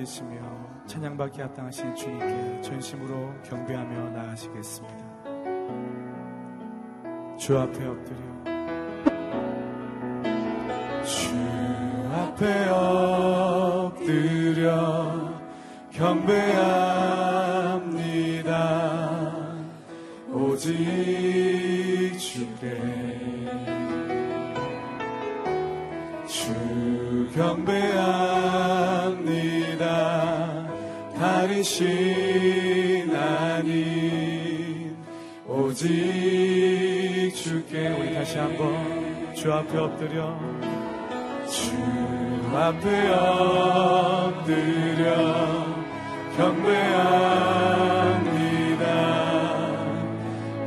되시며 0.00 0.40
찬양받기 0.86 1.42
합당하신 1.42 1.94
주님께 1.94 2.62
전심으로 2.62 3.34
경배하며 3.42 4.10
나아가시겠습니다. 4.10 5.10
주 7.36 7.58
앞에 7.58 7.86
엎드려 7.86 8.18
주 11.04 11.36
앞에 12.14 12.68
엎드려 13.90 15.38
경배합니다. 15.90 16.40
오직 20.32 20.72
주께 22.18 22.80
주 26.26 26.54
경배합니다. 27.34 28.39
다르신 31.60 33.14
아님 33.14 34.96
오직 35.46 35.90
주께 37.34 37.88
우리 37.88 38.14
다시 38.14 38.38
한번 38.38 39.34
주 39.34 39.52
앞에 39.52 39.76
엎드려 39.76 40.38
주 41.46 41.76
앞에 42.56 43.08
엎드려 44.30 45.04
경배합니다. 46.38 46.80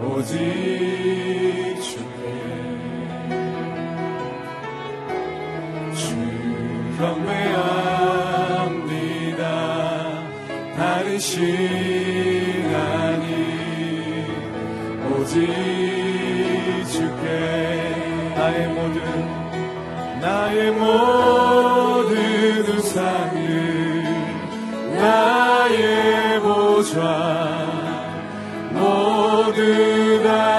오직 0.06 0.54
경배합니다. 7.00 7.83
다르신 11.14 12.74
하나님 12.74 14.26
오직 15.12 15.46
주께 16.92 18.34
나의 18.36 18.68
모든 18.70 18.98
나의 20.20 20.72
모든 20.72 22.16
우상을 22.68 24.04
나의 24.96 26.40
보좌 26.42 26.98
모두 28.72 30.24
다 30.24 30.53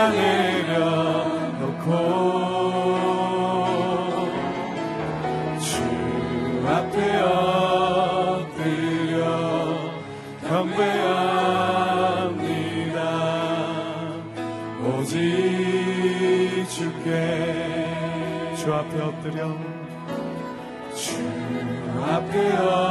앞 22.36 22.83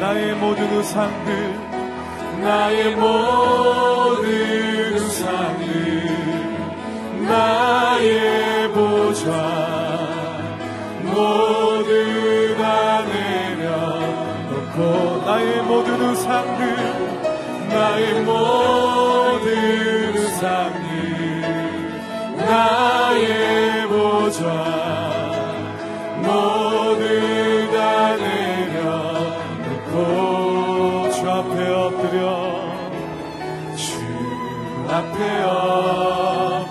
나의 0.00 0.34
모든 0.34 0.70
우상들 0.72 1.54
나의 2.42 2.96
모든 2.96 4.24
우상들 4.96 6.02
나 7.28 7.71
내려놓고 14.72 15.24
나의 15.24 15.62
모든 15.62 16.00
우상들 16.00 16.76
나의 17.68 18.22
모든 18.22 20.16
우상들 20.16 21.42
나의 22.36 23.86
보좌 23.88 24.82
앞에 34.92 35.42
엎드려 35.44 36.68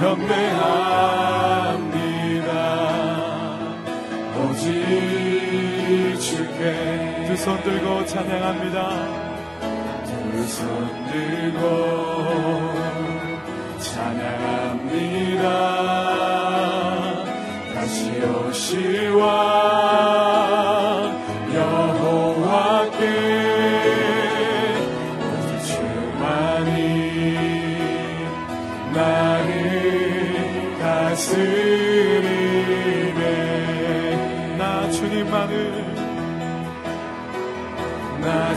경배합 0.00 1.27
손 7.48 7.62
들고 7.62 8.04
찬양합니다. 8.04 8.78
두 10.04 10.44
손 10.44 10.66
들고 11.06 11.62
찬양합니다. 13.80 15.44
다시 17.74 18.20
오시와 18.20 19.57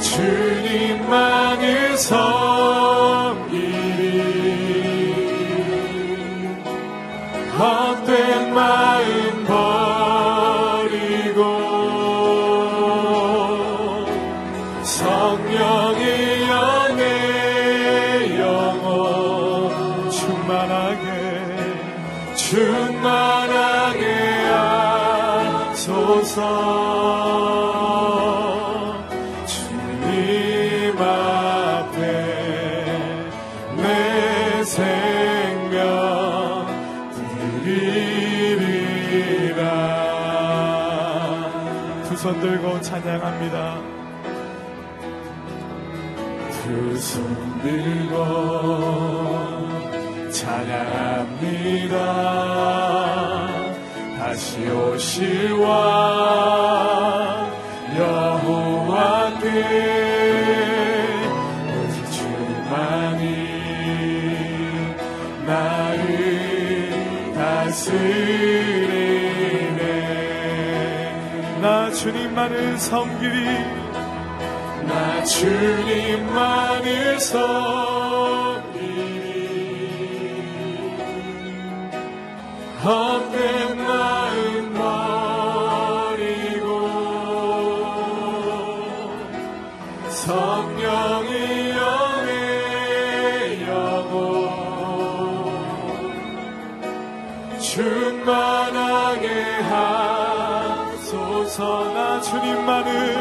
주님만을 0.01 1.97
섬 1.97 2.50
손 42.31 42.39
들고 42.39 42.79
찬양합니다 42.79 43.81
두 46.63 46.97
손 46.97 47.59
들고 47.61 48.15
찬양합니다. 50.31 51.97
다시 54.17 54.65
오실와 54.69 55.67
여호와께 57.97 60.00
주님만을 72.31 72.77
섬기리. 72.77 73.45
나 74.87 75.23
주님만을 75.23 77.19
섬기리. 77.19 78.71
헛된 82.83 83.77
마음 83.85 84.73
버리고 84.73 86.67
성령이여 90.09 91.79
내 92.25 92.29
영혼 93.67 94.15
충만하게 97.59 99.27
하소서. 99.69 101.59
나 101.90 101.90
주님만을 102.31 103.15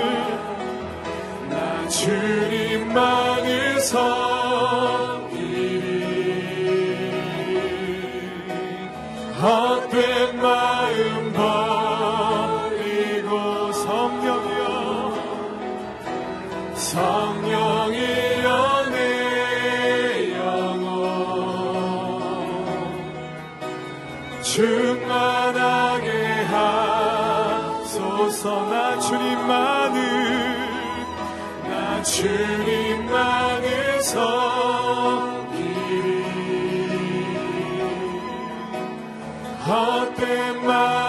나 1.48 1.88
주님만을 1.88 3.80
섬 3.80 4.19
하소서 28.30 28.64
나 28.70 28.98
주님만을 29.00 29.98
나 31.68 32.02
주님만을 32.02 34.00
섬기리. 34.02 35.60
헛된 39.66 40.64
마 40.64 40.99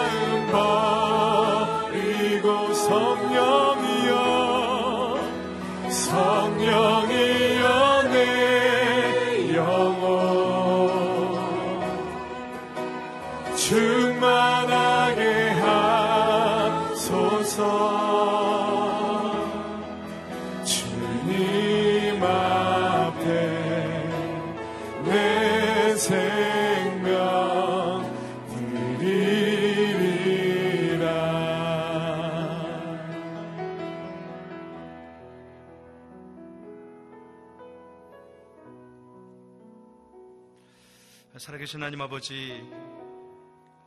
살아계신 41.71 41.81
하나님 41.81 42.01
아버지 42.01 42.69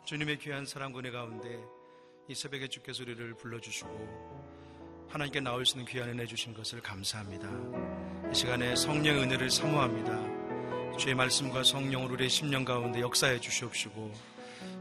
주님의 0.07 0.39
귀한 0.39 0.65
사랑 0.65 0.97
은혜 0.97 1.11
가운데 1.11 1.63
이 2.29 2.35
새벽에 2.35 2.67
주께서 2.69 3.03
우리를 3.03 3.35
불러주시고 3.35 5.07
하나님께 5.11 5.41
나올 5.41 5.67
수 5.67 5.77
있는 5.77 5.91
귀한 5.91 6.09
은혜 6.09 6.27
주신 6.27 6.55
것을 6.55 6.81
감사합니다. 6.81 7.47
이 8.31 8.35
시간에 8.35 8.75
성령의 8.75 9.25
은혜를 9.25 9.51
사모합니다. 9.51 10.97
주의 10.97 11.15
말씀과 11.15 11.63
성령으로 11.63 12.15
우리의 12.15 12.31
심령 12.31 12.65
가운데 12.65 13.01
역사해 13.01 13.41
주시옵시고 13.41 14.13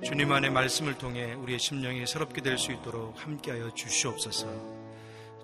주님 0.03 0.31
안의 0.31 0.51
말씀을 0.51 0.97
통해 0.97 1.33
우리의 1.33 1.59
심령이 1.59 2.07
새롭게 2.07 2.41
될 2.41 2.57
수 2.57 2.71
있도록 2.71 3.21
함께하여 3.21 3.73
주시옵소서. 3.73 4.47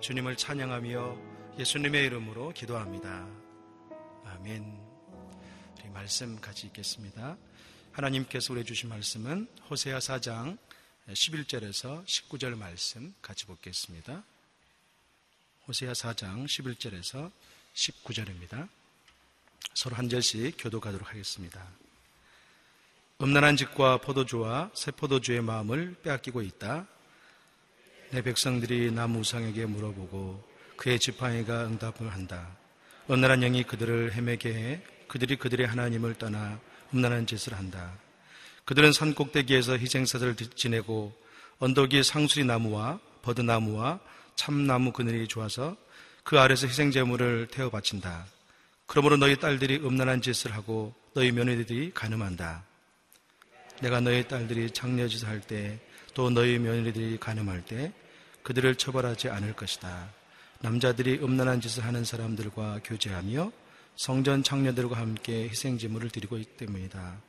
주님을 0.00 0.36
찬양하며 0.36 1.16
예수님의 1.58 2.06
이름으로 2.06 2.52
기도합니다. 2.52 3.28
아멘. 4.24 4.80
우리 5.78 5.90
말씀 5.90 6.40
같이 6.40 6.68
읽겠습니다. 6.68 7.36
하나님께서 7.92 8.52
우리 8.52 8.64
주신 8.64 8.88
말씀은 8.88 9.48
호세아 9.68 9.98
4장 9.98 10.56
11절에서 11.08 12.04
19절 12.06 12.56
말씀 12.56 13.12
같이 13.20 13.46
보겠습니다. 13.46 14.22
호세아 15.66 15.92
4장 15.92 16.46
11절에서 16.46 17.32
19절입니다. 17.74 18.68
서로 19.74 19.96
한 19.96 20.08
절씩 20.08 20.54
교도가도록 20.56 21.08
하겠습니다. 21.10 21.66
음란한 23.20 23.56
집과 23.56 23.98
포도주와 23.98 24.70
새 24.72 24.92
포도주의 24.92 25.42
마음을 25.42 25.96
빼앗기고 26.02 26.42
있다. 26.42 26.86
내 28.10 28.22
백성들이 28.22 28.92
나무 28.92 29.18
우상에게 29.18 29.66
물어보고 29.66 30.48
그의 30.76 31.00
지팡이가 31.00 31.66
응답을 31.66 32.12
한다. 32.12 32.56
음란한 33.10 33.40
영이 33.40 33.64
그들을 33.64 34.12
헤매게 34.12 34.54
해 34.54 34.82
그들이 35.08 35.36
그들의 35.36 35.66
하나님을 35.66 36.14
떠나 36.14 36.60
음란한 36.92 37.26
짓을 37.26 37.54
한다. 37.54 37.92
그들은 38.64 38.92
산 38.92 39.14
꼭대기에서 39.14 39.78
희생사를 39.78 40.36
지내고 40.54 41.12
언덕 41.58 41.92
위 41.92 42.02
상수리 42.02 42.44
나무와 42.44 43.00
버드나무와 43.22 44.00
참나무 44.36 44.92
그늘이 44.92 45.28
좋아서 45.28 45.76
그 46.22 46.38
아래서 46.38 46.66
희생 46.66 46.90
제물을 46.90 47.48
태워 47.50 47.70
바친다. 47.70 48.26
그러므로 48.86 49.16
너희 49.16 49.36
딸들이 49.36 49.76
음란한 49.76 50.22
짓을 50.22 50.54
하고 50.54 50.94
너희 51.14 51.32
며느리들이 51.32 51.92
가늠한다. 51.94 52.64
내가 53.80 54.00
너희 54.00 54.26
딸들이 54.26 54.70
장려짓을 54.70 55.28
할 55.28 55.40
때 55.40 55.78
또 56.14 56.30
너희 56.30 56.58
며느리들이 56.58 57.18
가늠할 57.18 57.64
때 57.64 57.92
그들을 58.42 58.74
처벌하지 58.74 59.28
않을 59.30 59.54
것이다. 59.54 60.10
남자들이 60.60 61.20
음란한 61.22 61.60
짓을 61.60 61.84
하는 61.84 62.04
사람들과 62.04 62.80
교제하며 62.84 63.52
성전 63.96 64.42
창녀들과 64.42 64.96
함께 64.96 65.48
희생제물을 65.48 66.10
드리고 66.10 66.38
있기 66.38 66.56
때문이다. 66.56 67.20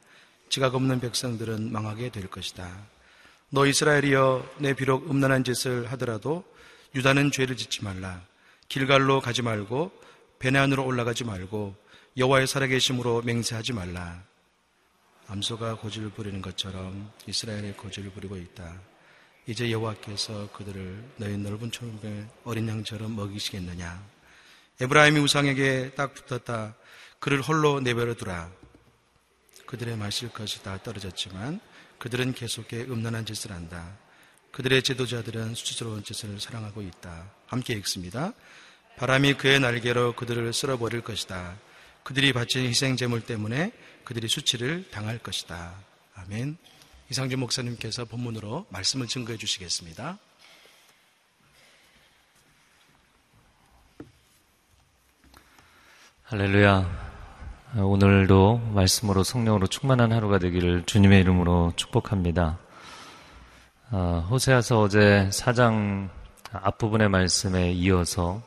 지각 0.49 0.75
없는 0.75 0.99
백성들은 0.99 1.71
망하게 1.71 2.09
될 2.09 2.27
것이다. 2.27 2.85
너 3.49 3.65
이스라엘이여 3.65 4.55
내 4.59 4.73
비록 4.73 5.09
음란한 5.09 5.43
짓을 5.43 5.91
하더라도 5.91 6.43
유다는 6.95 7.31
죄를 7.31 7.57
짓지 7.57 7.83
말라. 7.83 8.21
길갈로 8.67 9.19
가지 9.21 9.41
말고 9.41 9.91
베네안으로 10.39 10.85
올라가지 10.85 11.23
말고 11.23 11.75
여호와의 12.17 12.47
살아계심으로 12.47 13.21
맹세하지 13.23 13.73
말라. 13.73 14.23
암소가 15.27 15.75
고집을 15.75 16.09
부리는 16.09 16.41
것처럼 16.41 17.11
이스라엘의 17.27 17.77
고집을 17.77 18.11
부리고 18.11 18.37
있다. 18.37 18.81
이제 19.47 19.71
여호와께서 19.71 20.49
그들을 20.51 21.03
너희 21.17 21.37
넓은 21.37 21.71
초록의 21.71 22.27
어린 22.43 22.67
양처럼 22.67 23.15
먹이시겠느냐? 23.15 24.03
에브라임이 24.81 25.19
우상에게 25.19 25.91
딱 25.95 26.15
붙었다. 26.15 26.75
그를 27.19 27.39
홀로 27.39 27.79
내버려 27.79 28.15
두라. 28.15 28.51
그들의 29.67 29.95
마실 29.95 30.29
것이 30.29 30.63
다 30.63 30.79
떨어졌지만 30.81 31.59
그들은 31.99 32.33
계속해 32.33 32.85
음란한 32.85 33.27
짓을 33.27 33.51
한다. 33.51 33.95
그들의 34.51 34.81
지도자들은 34.81 35.53
수치스러운 35.53 36.03
짓을 36.03 36.39
사랑하고 36.39 36.81
있다. 36.81 37.31
함께 37.45 37.73
읽습니다. 37.75 38.33
바람이 38.97 39.35
그의 39.35 39.59
날개로 39.59 40.15
그들을 40.15 40.51
쓸어버릴 40.51 41.01
것이다. 41.01 41.59
그들이 42.01 42.33
바친 42.33 42.65
희생 42.65 42.97
제물 42.97 43.21
때문에 43.21 43.73
그들이 44.03 44.27
수치를 44.27 44.89
당할 44.89 45.19
것이다. 45.19 45.75
아멘. 46.15 46.57
이상준 47.11 47.39
목사님께서 47.39 48.05
본문으로 48.05 48.65
말씀을 48.71 49.05
증거해 49.05 49.37
주시겠습니다. 49.37 50.17
할렐루야. 56.31 56.89
오늘도 57.75 58.61
말씀으로 58.73 59.21
성령으로 59.21 59.67
충만한 59.67 60.13
하루가 60.13 60.39
되기를 60.39 60.85
주님의 60.85 61.19
이름으로 61.19 61.73
축복합니다. 61.75 62.57
어, 63.91 64.25
호세아서 64.29 64.79
어제 64.79 65.27
4장 65.29 66.07
앞부분의 66.53 67.09
말씀에 67.09 67.73
이어서 67.73 68.41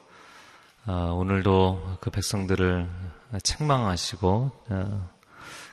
어, 0.87 1.15
오늘도 1.15 1.99
그 2.01 2.09
백성들을 2.09 2.89
책망하시고 3.43 4.51
어, 4.71 5.11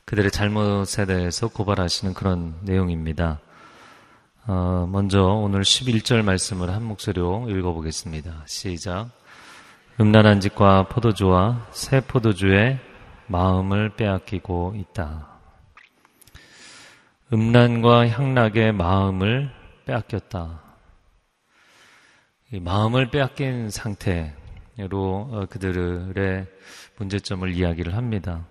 그들의 0.04 0.32
잘못에 0.32 1.06
대해서 1.08 1.48
고발하시는 1.48 2.14
그런 2.14 2.56
내용입니다. 2.64 3.40
어, 4.48 4.86
먼저 4.92 5.24
오늘 5.24 5.62
11절 5.62 6.24
말씀을 6.24 6.72
한 6.72 6.84
목소리로 6.84 7.50
읽어보겠습니다. 7.50 8.44
시작. 8.48 9.21
음란한 10.02 10.40
짓과 10.40 10.88
포도주와 10.88 11.68
새 11.70 12.02
포도주의 12.02 12.80
마음을 13.28 13.96
빼앗기고 13.96 14.74
있다. 14.76 15.28
음란과 17.32 18.08
향락의 18.08 18.72
마음을 18.72 19.52
빼앗겼다. 19.86 20.60
마음을 22.62 23.12
빼앗긴 23.12 23.70
상태로 23.70 24.34
어, 24.92 25.46
그들의 25.48 26.48
문제점을 26.98 27.54
이야기를 27.54 27.96
합니다. 27.96 28.48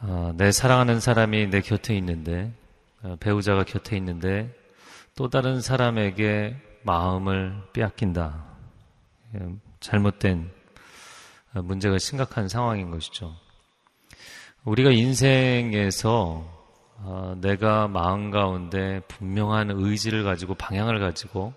어, 0.00 0.32
내 0.36 0.50
사랑하는 0.50 0.98
사람이 0.98 1.46
내 1.46 1.60
곁에 1.60 1.94
있는데, 1.98 2.52
어, 3.04 3.14
배우자가 3.20 3.62
곁에 3.62 3.96
있는데, 3.98 4.52
또 5.14 5.30
다른 5.30 5.60
사람에게 5.60 6.56
마음을 6.82 7.54
빼앗긴다. 7.72 8.50
예, 9.82 9.90
잘못된 9.90 10.50
문제가 11.54 11.98
심각한 11.98 12.48
상황인 12.48 12.90
것이죠. 12.90 13.34
우리가 14.64 14.90
인생에서 14.90 16.46
내가 17.40 17.88
마음 17.88 18.30
가운데 18.30 19.00
분명한 19.08 19.70
의지를 19.72 20.24
가지고 20.24 20.54
방향을 20.54 21.00
가지고 21.00 21.52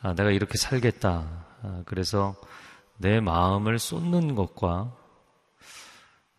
아, 0.00 0.14
내가 0.14 0.30
이렇게 0.30 0.58
살겠다. 0.58 1.46
아, 1.62 1.82
그래서 1.86 2.34
내 2.98 3.20
마음을 3.20 3.78
쏟는 3.78 4.34
것과 4.34 4.92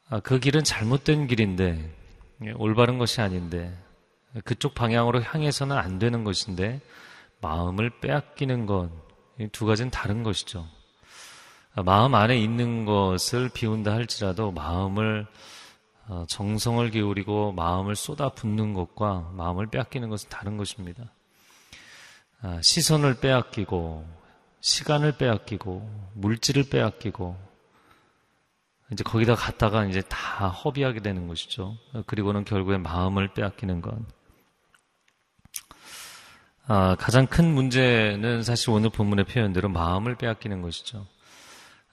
아, 0.10 0.20
그 0.20 0.40
길은 0.40 0.64
잘못된 0.66 1.28
길인데 1.28 1.96
예, 2.46 2.52
올바른 2.58 2.98
것이 2.98 3.22
아닌데 3.22 3.74
그쪽 4.44 4.76
방향으로 4.76 5.22
향해서는 5.22 5.78
안 5.78 6.00
되는 6.00 6.24
것인데 6.24 6.82
마음을 7.42 8.00
빼앗기는 8.02 8.66
것 8.66 9.04
두 9.52 9.66
가지는 9.66 9.90
다른 9.92 10.24
것이죠. 10.24 10.68
마음 11.76 12.14
안에 12.14 12.38
있는 12.38 12.86
것을 12.86 13.50
비운다 13.50 13.92
할지라도 13.92 14.52
마음을 14.52 15.26
어, 16.08 16.26
정성을 16.28 16.90
기울이고 16.92 17.54
마음을 17.54 17.96
쏟아 17.96 18.30
붓는 18.30 18.74
것과 18.74 19.32
마음을 19.34 19.68
빼앗기는 19.68 20.10
것은 20.10 20.30
다른 20.30 20.58
것입니다. 20.58 21.06
아, 22.42 22.60
시선을 22.62 23.20
빼앗기고 23.22 24.06
시간을 24.60 25.18
빼앗기고 25.18 26.12
물질을 26.14 26.70
빼앗기고 26.70 27.38
이제 28.92 29.04
거기다 29.04 29.36
갔다가 29.36 29.86
이제 29.86 30.02
다 30.02 30.50
허비하게 30.50 31.00
되는 31.00 31.28
것이죠. 31.28 31.78
그리고는 32.06 32.46
결국에 32.46 32.78
마음을 32.78 33.34
빼앗기는 33.34 33.82
건 33.82 34.06
아, 36.68 36.96
가장 37.00 37.26
큰 37.28 37.54
문제는 37.54 38.44
사실 38.44 38.70
오늘 38.70 38.90
본문의 38.90 39.26
표현대로 39.26 39.70
마음을 39.70 40.16
빼앗기는 40.16 40.62
것이죠. 40.62 41.08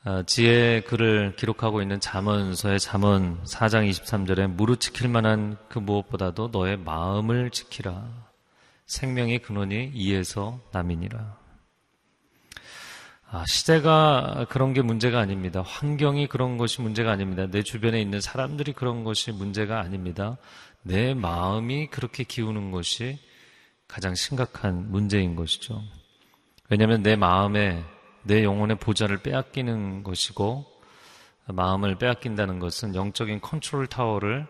아, 0.02 0.22
지혜 0.26 0.80
글을 0.80 1.36
기록하고 1.36 1.82
있는 1.82 2.00
잠언서의 2.00 2.80
잠언 2.80 3.44
4장 3.44 3.86
23절에 3.86 4.46
무릇 4.46 4.80
지킬 4.80 5.10
만한 5.10 5.58
그 5.68 5.78
무엇보다도 5.78 6.48
너의 6.52 6.78
마음을 6.78 7.50
지키라. 7.50 8.08
생명의 8.86 9.40
근원이 9.40 9.90
이에서 9.92 10.58
남이니라. 10.72 11.36
아, 13.30 13.44
시대가 13.46 14.46
그런 14.48 14.72
게 14.72 14.80
문제가 14.80 15.20
아닙니다. 15.20 15.60
환경이 15.60 16.28
그런 16.28 16.56
것이 16.56 16.80
문제가 16.80 17.12
아닙니다. 17.12 17.46
내 17.50 17.62
주변에 17.62 18.00
있는 18.00 18.22
사람들이 18.22 18.72
그런 18.72 19.04
것이 19.04 19.32
문제가 19.32 19.80
아닙니다. 19.80 20.38
내 20.80 21.12
마음이 21.12 21.88
그렇게 21.88 22.24
기우는 22.24 22.70
것이 22.70 23.18
가장 23.86 24.14
심각한 24.14 24.90
문제인 24.90 25.36
것이죠. 25.36 25.82
왜냐하면 26.70 27.02
내 27.02 27.16
마음에 27.16 27.84
내 28.22 28.44
영혼의 28.44 28.78
보좌를 28.78 29.18
빼앗기는 29.18 30.02
것이고 30.02 30.66
마음을 31.46 31.96
빼앗긴다는 31.96 32.58
것은 32.58 32.94
영적인 32.94 33.40
컨트롤 33.40 33.86
타워를 33.86 34.46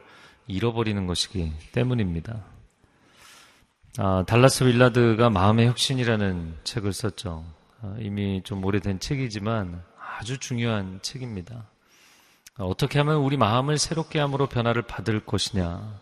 잃어버리는 0.46 1.06
것이기 1.06 1.52
때문입니다. 1.72 2.44
아, 3.98 4.24
달라스 4.26 4.64
윌라드가 4.64 5.30
마음의 5.30 5.66
혁신이라는 5.68 6.58
책을 6.64 6.92
썼죠. 6.92 7.44
아, 7.82 7.96
이미 7.98 8.42
좀 8.44 8.64
오래된 8.64 9.00
책이지만 9.00 9.82
아주 10.18 10.38
중요한 10.38 11.00
책입니다. 11.02 11.66
아, 12.56 12.64
어떻게 12.64 12.98
하면 12.98 13.16
우리 13.16 13.36
마음을 13.36 13.78
새롭게 13.78 14.18
함으로 14.18 14.46
변화를 14.46 14.82
받을 14.82 15.20
것이냐. 15.20 16.00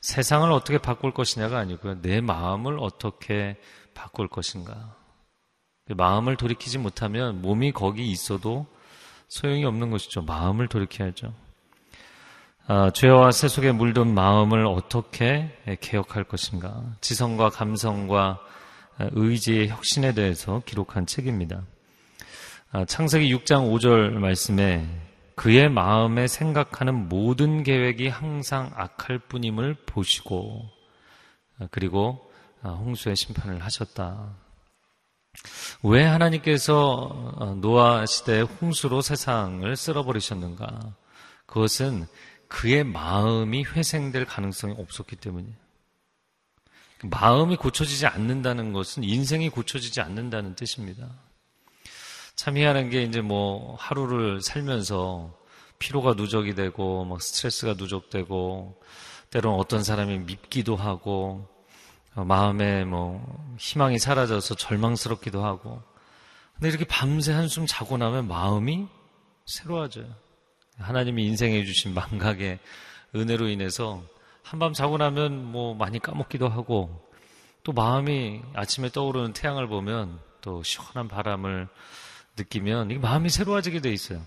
세상을 0.00 0.50
어떻게 0.52 0.78
바꿀 0.78 1.14
것이냐가 1.14 1.58
아니고요. 1.58 2.02
내 2.02 2.20
마음을 2.20 2.78
어떻게 2.78 3.56
바꿀 3.94 4.28
것인가. 4.28 4.94
그 5.86 5.92
마음을 5.92 6.36
돌이키지 6.36 6.78
못하면 6.78 7.42
몸이 7.42 7.72
거기 7.72 8.10
있어도 8.10 8.66
소용이 9.28 9.64
없는 9.64 9.90
것이죠. 9.90 10.22
마음을 10.22 10.68
돌이켜야죠. 10.68 11.32
아, 12.66 12.90
죄와 12.90 13.30
세속에 13.30 13.72
물든 13.72 14.14
마음을 14.14 14.66
어떻게 14.66 15.50
개혁할 15.80 16.24
것인가. 16.24 16.82
지성과 17.02 17.50
감성과 17.50 18.40
의지의 18.98 19.68
혁신에 19.68 20.14
대해서 20.14 20.62
기록한 20.64 21.04
책입니다. 21.04 21.62
아, 22.72 22.86
창세기 22.86 23.34
6장 23.34 23.70
5절 23.70 24.12
말씀에 24.12 24.86
그의 25.36 25.68
마음에 25.68 26.26
생각하는 26.26 27.08
모든 27.08 27.62
계획이 27.62 28.08
항상 28.08 28.70
악할 28.74 29.18
뿐임을 29.28 29.74
보시고 29.86 30.62
아, 31.58 31.66
그리고 31.70 32.30
홍수의 32.62 33.16
심판을 33.16 33.62
하셨다. 33.62 34.43
왜 35.82 36.04
하나님께서 36.04 37.56
노아 37.60 38.06
시대의 38.06 38.42
홍수로 38.42 39.02
세상을 39.02 39.76
쓸어버리셨는가? 39.76 40.94
그것은 41.46 42.06
그의 42.48 42.84
마음이 42.84 43.64
회생될 43.64 44.24
가능성이 44.24 44.74
없었기 44.78 45.16
때문이에요. 45.16 45.56
마음이 47.02 47.56
고쳐지지 47.56 48.06
않는다는 48.06 48.72
것은 48.72 49.04
인생이 49.04 49.50
고쳐지지 49.50 50.00
않는다는 50.00 50.54
뜻입니다. 50.54 51.10
참 52.34 52.56
희한한 52.56 52.90
게 52.90 53.02
이제 53.02 53.20
뭐 53.20 53.76
하루를 53.78 54.40
살면서 54.40 55.36
피로가 55.78 56.14
누적이 56.14 56.54
되고 56.54 57.04
막 57.04 57.20
스트레스가 57.20 57.74
누적되고 57.74 58.80
때로는 59.30 59.58
어떤 59.58 59.82
사람이 59.82 60.20
밉기도 60.20 60.76
하고 60.76 61.48
마음에 62.14 62.84
뭐 62.84 63.56
희망이 63.58 63.98
사라져서 63.98 64.54
절망스럽기도 64.54 65.44
하고 65.44 65.82
근데 66.54 66.68
이렇게 66.68 66.84
밤새 66.84 67.32
한숨 67.32 67.66
자고 67.66 67.96
나면 67.96 68.28
마음이 68.28 68.86
새로워져요. 69.46 70.06
하나님이 70.78 71.26
인생에 71.26 71.64
주신 71.64 71.94
망각의 71.94 72.58
은혜로 73.14 73.48
인해서 73.48 74.02
한밤 74.42 74.72
자고 74.72 74.96
나면 74.96 75.44
뭐 75.44 75.74
많이 75.74 75.98
까먹기도 75.98 76.48
하고 76.48 77.04
또 77.62 77.72
마음이 77.72 78.42
아침에 78.54 78.90
떠오르는 78.90 79.32
태양을 79.32 79.68
보면 79.68 80.20
또 80.40 80.62
시원한 80.62 81.08
바람을 81.08 81.68
느끼면 82.36 82.90
이 82.90 82.98
마음이 82.98 83.30
새로워지게 83.30 83.80
돼 83.80 83.92
있어요. 83.92 84.20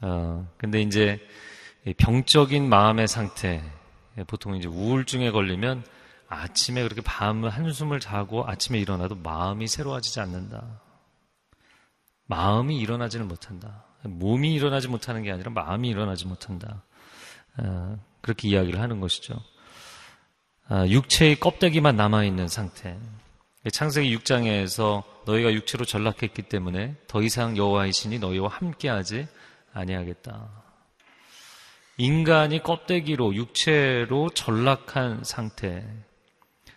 어, 0.00 0.48
근데 0.56 0.80
이제 0.80 1.20
병적인 1.98 2.68
마음의 2.68 3.08
상태, 3.08 3.62
보통 4.26 4.56
이제 4.56 4.68
우울증에 4.68 5.30
걸리면 5.30 5.84
아침에 6.28 6.82
그렇게 6.82 7.00
밤 7.02 7.44
한숨을 7.44 8.00
자고 8.00 8.46
아침에 8.46 8.78
일어나도 8.78 9.16
마음이 9.16 9.66
새로워지지 9.68 10.20
않는다. 10.20 10.80
마음이 12.26 12.78
일어나지는 12.78 13.28
못한다. 13.28 13.84
몸이 14.02 14.54
일어나지 14.54 14.88
못하는 14.88 15.22
게 15.22 15.30
아니라 15.30 15.50
마음이 15.50 15.88
일어나지 15.88 16.26
못한다. 16.26 16.82
어, 17.58 17.98
그렇게 18.20 18.48
이야기를 18.48 18.80
하는 18.80 19.00
것이죠. 19.00 19.40
아, 20.68 20.86
육체의 20.86 21.38
껍데기만 21.38 21.96
남아있는 21.96 22.48
상태. 22.48 22.98
창세기 23.72 24.16
6장에서 24.18 25.02
너희가 25.26 25.52
육체로 25.52 25.84
전락했기 25.84 26.42
때문에 26.42 26.96
더 27.06 27.22
이상 27.22 27.56
여호와의 27.56 27.92
신이 27.92 28.18
너희와 28.18 28.48
함께하지 28.48 29.26
아니하겠다. 29.72 30.48
인간이 31.98 32.62
껍데기로 32.62 33.34
육체로 33.34 34.30
전락한 34.30 35.24
상태. 35.24 35.84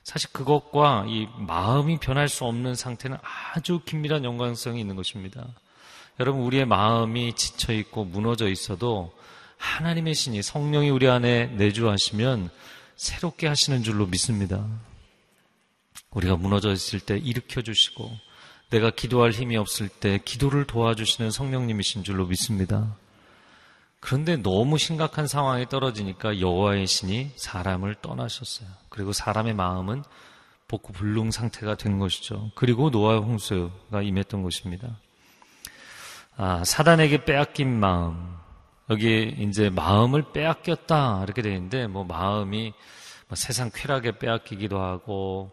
사실 0.03 0.29
그것과 0.31 1.05
이 1.07 1.27
마음이 1.37 1.99
변할 1.99 2.29
수 2.29 2.45
없는 2.45 2.75
상태는 2.75 3.17
아주 3.53 3.81
긴밀한 3.85 4.23
연관성이 4.23 4.79
있는 4.79 4.95
것입니다. 4.95 5.45
여러분 6.19 6.41
우리의 6.43 6.65
마음이 6.65 7.33
지쳐 7.33 7.73
있고 7.73 8.05
무너져 8.05 8.49
있어도 8.49 9.13
하나님의 9.57 10.15
신이 10.15 10.41
성령이 10.41 10.89
우리 10.89 11.07
안에 11.07 11.47
내주하시면 11.47 12.49
새롭게 12.95 13.47
하시는 13.47 13.83
줄로 13.83 14.05
믿습니다. 14.07 14.65
우리가 16.11 16.35
무너져 16.35 16.71
있을 16.71 16.99
때 16.99 17.17
일으켜 17.17 17.61
주시고 17.61 18.11
내가 18.69 18.89
기도할 18.89 19.31
힘이 19.31 19.57
없을 19.57 19.89
때 19.89 20.19
기도를 20.23 20.65
도와주시는 20.65 21.31
성령님이신 21.31 22.03
줄로 22.03 22.25
믿습니다. 22.27 22.95
그런데 23.99 24.37
너무 24.37 24.77
심각한 24.77 25.27
상황에 25.27 25.67
떨어지니까 25.67 26.39
여호와의 26.39 26.87
신이 26.87 27.31
사람을 27.35 27.95
떠나셨어요. 27.95 28.69
그리고 28.89 29.11
사람의 29.11 29.53
마음은 29.53 30.03
복구 30.67 30.93
불능 30.93 31.31
상태가 31.31 31.75
된 31.75 31.99
것이죠. 31.99 32.51
그리고 32.55 32.89
노아의 32.89 33.19
홍수가 33.19 34.01
임했던 34.01 34.43
것입니다. 34.43 34.99
아, 36.37 36.63
사단에게 36.63 37.25
빼앗긴 37.25 37.79
마음. 37.79 38.37
여기 38.89 39.35
이제 39.39 39.69
마음을 39.69 40.31
빼앗겼다 40.31 41.23
이렇게 41.23 41.41
되어 41.41 41.53
있는데 41.53 41.87
뭐 41.87 42.03
마음이 42.05 42.73
뭐 43.27 43.35
세상 43.35 43.69
쾌락에 43.73 44.17
빼앗기기도 44.17 44.81
하고 44.81 45.51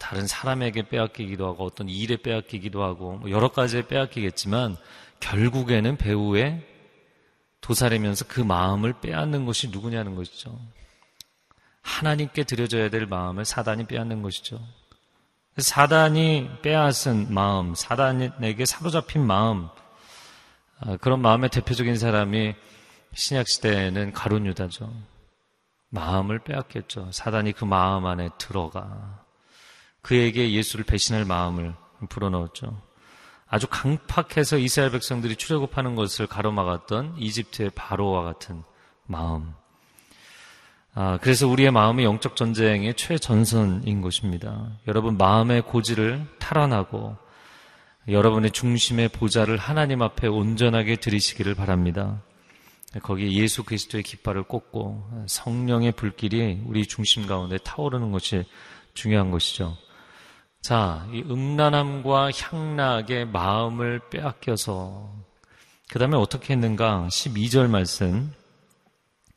다른 0.00 0.26
사람에게 0.26 0.88
빼앗기기도 0.88 1.46
하고 1.46 1.64
어떤 1.64 1.88
일에 1.88 2.16
빼앗기기도 2.16 2.82
하고 2.82 3.18
뭐 3.18 3.30
여러 3.30 3.48
가지에 3.48 3.86
빼앗기겠지만 3.86 4.76
결국에는 5.20 5.96
배우의 5.96 6.71
도사리면서 7.62 8.26
그 8.28 8.40
마음을 8.40 8.92
빼앗는 9.00 9.46
것이 9.46 9.68
누구냐는 9.70 10.14
것이죠. 10.14 10.58
하나님께 11.80 12.44
드려져야 12.44 12.90
될 12.90 13.06
마음을 13.06 13.44
사단이 13.44 13.86
빼앗는 13.86 14.20
것이죠. 14.22 14.60
사단이 15.56 16.48
빼앗은 16.62 17.32
마음, 17.32 17.74
사단에게 17.74 18.64
사로잡힌 18.64 19.26
마음, 19.26 19.68
아, 20.80 20.96
그런 20.98 21.20
마음의 21.20 21.50
대표적인 21.50 21.96
사람이 21.96 22.54
신약 23.14 23.48
시대에는 23.48 24.12
가룟 24.12 24.46
유다죠. 24.46 24.92
마음을 25.90 26.38
빼앗겼죠. 26.40 27.10
사단이 27.12 27.52
그 27.52 27.64
마음 27.64 28.06
안에 28.06 28.30
들어가 28.38 29.24
그에게 30.00 30.52
예수를 30.52 30.84
배신할 30.84 31.26
마음을 31.26 31.74
불어넣었죠. 32.08 32.80
아주 33.52 33.66
강팍해서 33.68 34.56
이스라엘 34.56 34.90
백성들이 34.92 35.36
출애굽하는 35.36 35.94
것을 35.94 36.26
가로막았던 36.26 37.16
이집트의 37.18 37.72
바로와 37.74 38.22
같은 38.22 38.62
마음. 39.04 39.52
아, 40.94 41.18
그래서 41.20 41.46
우리의 41.46 41.70
마음이 41.70 42.02
영적 42.02 42.34
전쟁의 42.34 42.94
최전선인 42.94 44.00
것입니다. 44.00 44.78
여러분 44.88 45.18
마음의 45.18 45.62
고지를 45.66 46.24
탈환하고 46.38 47.18
여러분의 48.08 48.52
중심의 48.52 49.10
보좌를 49.10 49.58
하나님 49.58 50.00
앞에 50.00 50.28
온전하게 50.28 50.96
들이시기를 50.96 51.54
바랍니다. 51.54 52.22
거기에 53.02 53.32
예수 53.32 53.64
그리스도의 53.64 54.02
깃발을 54.02 54.44
꽂고 54.44 55.26
성령의 55.26 55.92
불길이 55.92 56.62
우리 56.64 56.86
중심 56.86 57.26
가운데 57.26 57.58
타오르는 57.58 58.12
것이 58.12 58.46
중요한 58.94 59.30
것이죠. 59.30 59.76
자, 60.62 61.04
이 61.10 61.24
음란함과 61.28 62.30
향락의 62.30 63.26
마음을 63.26 64.00
빼앗겨서 64.10 65.12
그 65.90 65.98
다음에 65.98 66.16
어떻게 66.16 66.52
했는가? 66.52 67.08
12절 67.10 67.68
말씀 67.68 68.32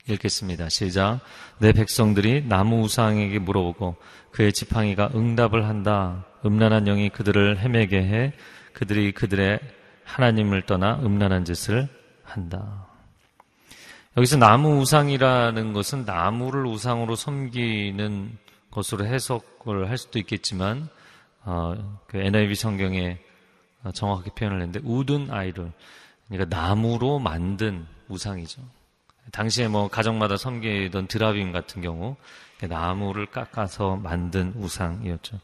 읽겠습니다. 0.07 0.69
시작. 0.69 1.21
내 1.57 1.71
백성들이 1.71 2.45
나무 2.47 2.83
우상에게 2.83 3.39
물어보고 3.39 3.95
그의 4.29 4.53
지팡이가 4.53 5.13
응답을 5.15 5.65
한다. 5.65 6.27
음란한 6.45 6.85
영이 6.85 7.09
그들을 7.09 7.57
헤매게 7.57 7.97
해 7.97 8.33
그들이 8.73 9.11
그들의 9.11 9.59
하나님을 10.03 10.67
떠나 10.67 10.99
음란한 11.01 11.43
짓을 11.43 11.89
한다. 12.23 12.85
여기서 14.15 14.37
나무 14.37 14.79
우상이라는 14.79 15.73
것은 15.73 16.05
나무를 16.05 16.67
우상으로 16.67 17.15
섬기는 17.15 18.37
것으로 18.69 19.07
해석을 19.07 19.89
할 19.89 19.97
수도 19.97 20.19
있겠지만 20.19 20.87
어, 21.45 21.99
그 22.07 22.17
NIV 22.17 22.55
성경에 22.55 23.19
정확하게 23.93 24.31
표현을 24.31 24.61
했는데 24.61 24.79
우든 24.83 25.31
아이돌 25.31 25.71
그러니까 26.27 26.57
나무로 26.57 27.19
만든 27.19 27.85
우상이죠. 28.07 28.61
당시에 29.31 29.67
뭐 29.67 29.87
가정마다 29.87 30.37
섬기던 30.37 31.07
드라빔 31.07 31.51
같은 31.51 31.81
경우 31.81 32.15
나무를 32.61 33.27
깎아서 33.27 33.95
만든 33.95 34.53
우상이었죠. 34.55 35.39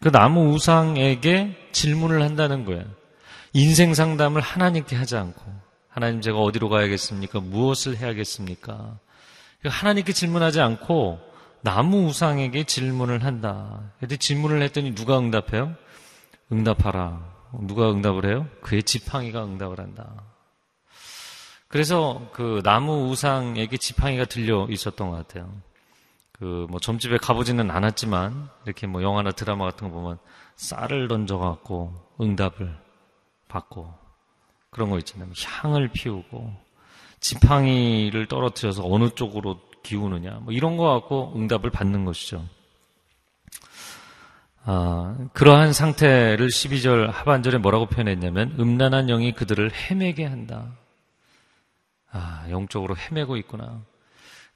그 0.00 0.10
나무 0.10 0.52
우상에게 0.52 1.70
질문을 1.72 2.22
한다는 2.22 2.64
거예요. 2.64 2.84
인생 3.52 3.94
상담을 3.94 4.42
하나님께 4.42 4.96
하지 4.96 5.16
않고 5.16 5.40
하나님 5.88 6.20
제가 6.20 6.38
어디로 6.38 6.68
가야겠습니까? 6.68 7.40
무엇을 7.40 7.96
해야겠습니까? 7.96 8.98
하나님께 9.64 10.12
질문하지 10.12 10.60
않고 10.60 11.20
나무 11.64 12.06
우상에게 12.08 12.64
질문을 12.64 13.24
한다. 13.24 13.90
근데 13.98 14.18
질문을 14.18 14.60
했더니 14.62 14.94
누가 14.94 15.18
응답해요? 15.18 15.74
응답하라. 16.52 17.34
누가 17.62 17.90
응답을 17.90 18.26
해요? 18.26 18.46
그의 18.60 18.82
지팡이가 18.82 19.42
응답을 19.42 19.80
한다. 19.80 20.24
그래서 21.68 22.28
그 22.32 22.60
나무 22.62 23.08
우상에게 23.08 23.78
지팡이가 23.78 24.26
들려 24.26 24.66
있었던 24.68 25.08
것 25.10 25.16
같아요. 25.16 25.50
그 26.32 26.66
뭐 26.68 26.78
점집에 26.78 27.16
가보지는 27.16 27.70
않았지만 27.70 28.50
이렇게 28.66 28.86
뭐 28.86 29.02
영화나 29.02 29.30
드라마 29.30 29.64
같은 29.64 29.88
거 29.88 29.94
보면 29.94 30.18
쌀을 30.56 31.08
던져갖고 31.08 31.94
응답을 32.20 32.76
받고 33.48 33.94
그런 34.68 34.90
거 34.90 34.98
있잖아요. 34.98 35.30
향을 35.42 35.88
피우고 35.88 36.52
지팡이를 37.20 38.26
떨어뜨려서 38.26 38.82
어느 38.84 39.08
쪽으로 39.14 39.58
기우느냐 39.84 40.40
뭐 40.42 40.52
이런 40.52 40.76
거 40.76 40.92
갖고 40.92 41.32
응답을 41.36 41.70
받는 41.70 42.04
것이죠. 42.04 42.44
아, 44.64 45.16
그러한 45.34 45.72
상태를 45.72 46.48
12절 46.48 47.10
하반절에 47.12 47.58
뭐라고 47.58 47.86
표현했냐면 47.86 48.56
음란한 48.58 49.06
영이 49.06 49.32
그들을 49.32 49.70
헤매게 49.72 50.24
한다. 50.24 50.72
아, 52.10 52.46
영적으로 52.50 52.96
헤매고 52.96 53.36
있구나. 53.36 53.82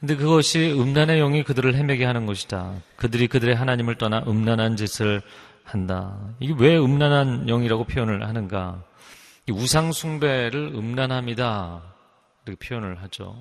근데 0.01 0.17
그것이 0.17 0.73
음란의 0.73 1.19
영이 1.19 1.43
그들을 1.43 1.75
헤매게 1.75 2.05
하는 2.05 2.25
것이다. 2.25 2.73
그들이 2.97 3.27
그들의 3.29 3.55
하나님을 3.55 3.97
떠나 3.97 4.23
음란한 4.27 4.77
짓을 4.77 5.23
한다. 5.65 6.17
이게 6.41 6.55
왜 6.57 6.79
음란한 6.79 7.47
영이라고 7.47 7.85
표현을 7.85 8.27
하는가? 8.27 8.83
우상숭배를 9.51 10.73
음란함이다. 10.75 11.83
이렇게 12.47 12.69
표현을 12.69 13.03
하죠. 13.03 13.37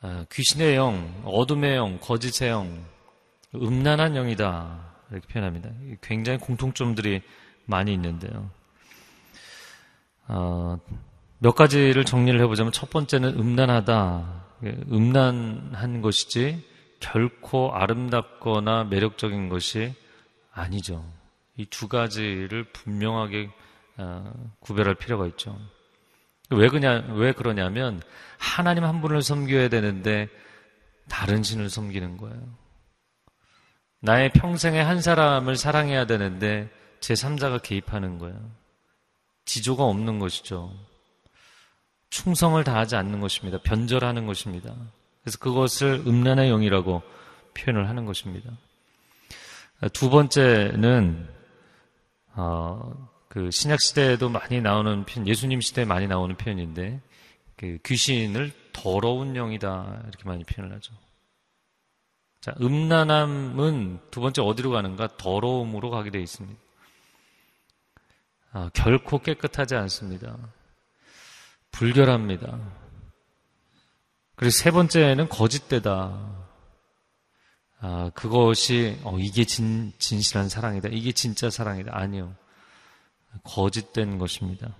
아, 0.00 0.24
귀신의 0.30 0.76
영, 0.76 1.22
어둠의 1.24 1.76
영, 1.76 1.98
거짓의 2.00 2.50
영, 2.50 2.84
음란한 3.54 4.14
영이다. 4.14 4.94
이렇게 5.10 5.26
표현합니다. 5.26 5.70
굉장히 6.02 6.38
공통점들이 6.38 7.22
많이 7.64 7.92
있는데요. 7.94 8.50
어, 10.28 10.78
몇 11.38 11.54
가지를 11.54 12.04
정리를 12.04 12.38
해보자면 12.40 12.72
첫 12.72 12.90
번째는 12.90 13.38
음란하다. 13.38 14.44
음란한 14.90 16.00
것이지 16.02 16.64
결코 17.00 17.72
아름답거나 17.74 18.84
매력적인 18.84 19.48
것이 19.48 19.94
아니죠. 20.52 21.04
이 21.56 21.66
두 21.66 21.88
가지를 21.88 22.64
분명하게 22.72 23.50
어, 23.96 24.32
구별할 24.60 24.94
필요가 24.94 25.26
있죠. 25.28 25.58
왜 26.50 26.68
그냐, 26.68 27.04
왜 27.14 27.32
그러냐면 27.32 28.02
하나님 28.38 28.84
한 28.84 29.00
분을 29.00 29.22
섬겨야 29.22 29.68
되는데 29.68 30.28
다른 31.08 31.42
신을 31.42 31.70
섬기는 31.70 32.16
거예요. 32.16 32.40
나의 34.00 34.30
평생에 34.32 34.80
한 34.80 35.00
사람을 35.00 35.56
사랑해야 35.56 36.06
되는데 36.06 36.70
제3자가 37.00 37.62
개입하는 37.62 38.18
거예요. 38.18 38.38
지조가 39.44 39.84
없는 39.84 40.18
것이죠. 40.18 40.72
충성을 42.10 42.62
다하지 42.62 42.96
않는 42.96 43.20
것입니다. 43.20 43.58
변절하는 43.62 44.26
것입니다. 44.26 44.74
그래서 45.22 45.38
그것을 45.38 46.04
음란의 46.06 46.48
영이라고 46.48 47.02
표현을 47.54 47.88
하는 47.88 48.06
것입니다. 48.06 48.50
두 49.92 50.10
번째는 50.10 51.28
어, 52.34 53.08
그 53.38 53.52
신약 53.52 53.80
시대에도 53.80 54.28
많이 54.28 54.60
나오는 54.60 55.04
편, 55.04 55.24
예수님 55.24 55.60
시대에 55.60 55.84
많이 55.84 56.08
나오는 56.08 56.34
표현인데 56.36 57.00
그 57.56 57.78
귀신을 57.86 58.50
더러운 58.72 59.34
영이다 59.34 60.02
이렇게 60.08 60.24
많이 60.24 60.42
표현을 60.42 60.74
하죠. 60.74 60.92
자, 62.40 62.52
음란함은 62.60 64.00
두 64.10 64.20
번째 64.20 64.42
어디로 64.42 64.72
가는가? 64.72 65.16
더러움으로 65.18 65.90
가게 65.90 66.10
되어 66.10 66.20
있습니다. 66.20 66.60
아, 68.54 68.70
결코 68.74 69.20
깨끗하지 69.20 69.76
않습니다. 69.76 70.36
불결합니다. 71.70 72.58
그리고 74.34 74.50
세 74.50 74.72
번째는 74.72 75.28
거짓되다. 75.28 76.44
아, 77.82 78.10
그것이, 78.14 78.98
어, 79.04 79.16
이게 79.16 79.44
진, 79.44 79.92
진실한 79.98 80.48
사랑이다. 80.48 80.88
이게 80.90 81.12
진짜 81.12 81.50
사랑이다. 81.50 81.92
아니요. 81.94 82.34
거짓된 83.44 84.18
것입니다. 84.18 84.74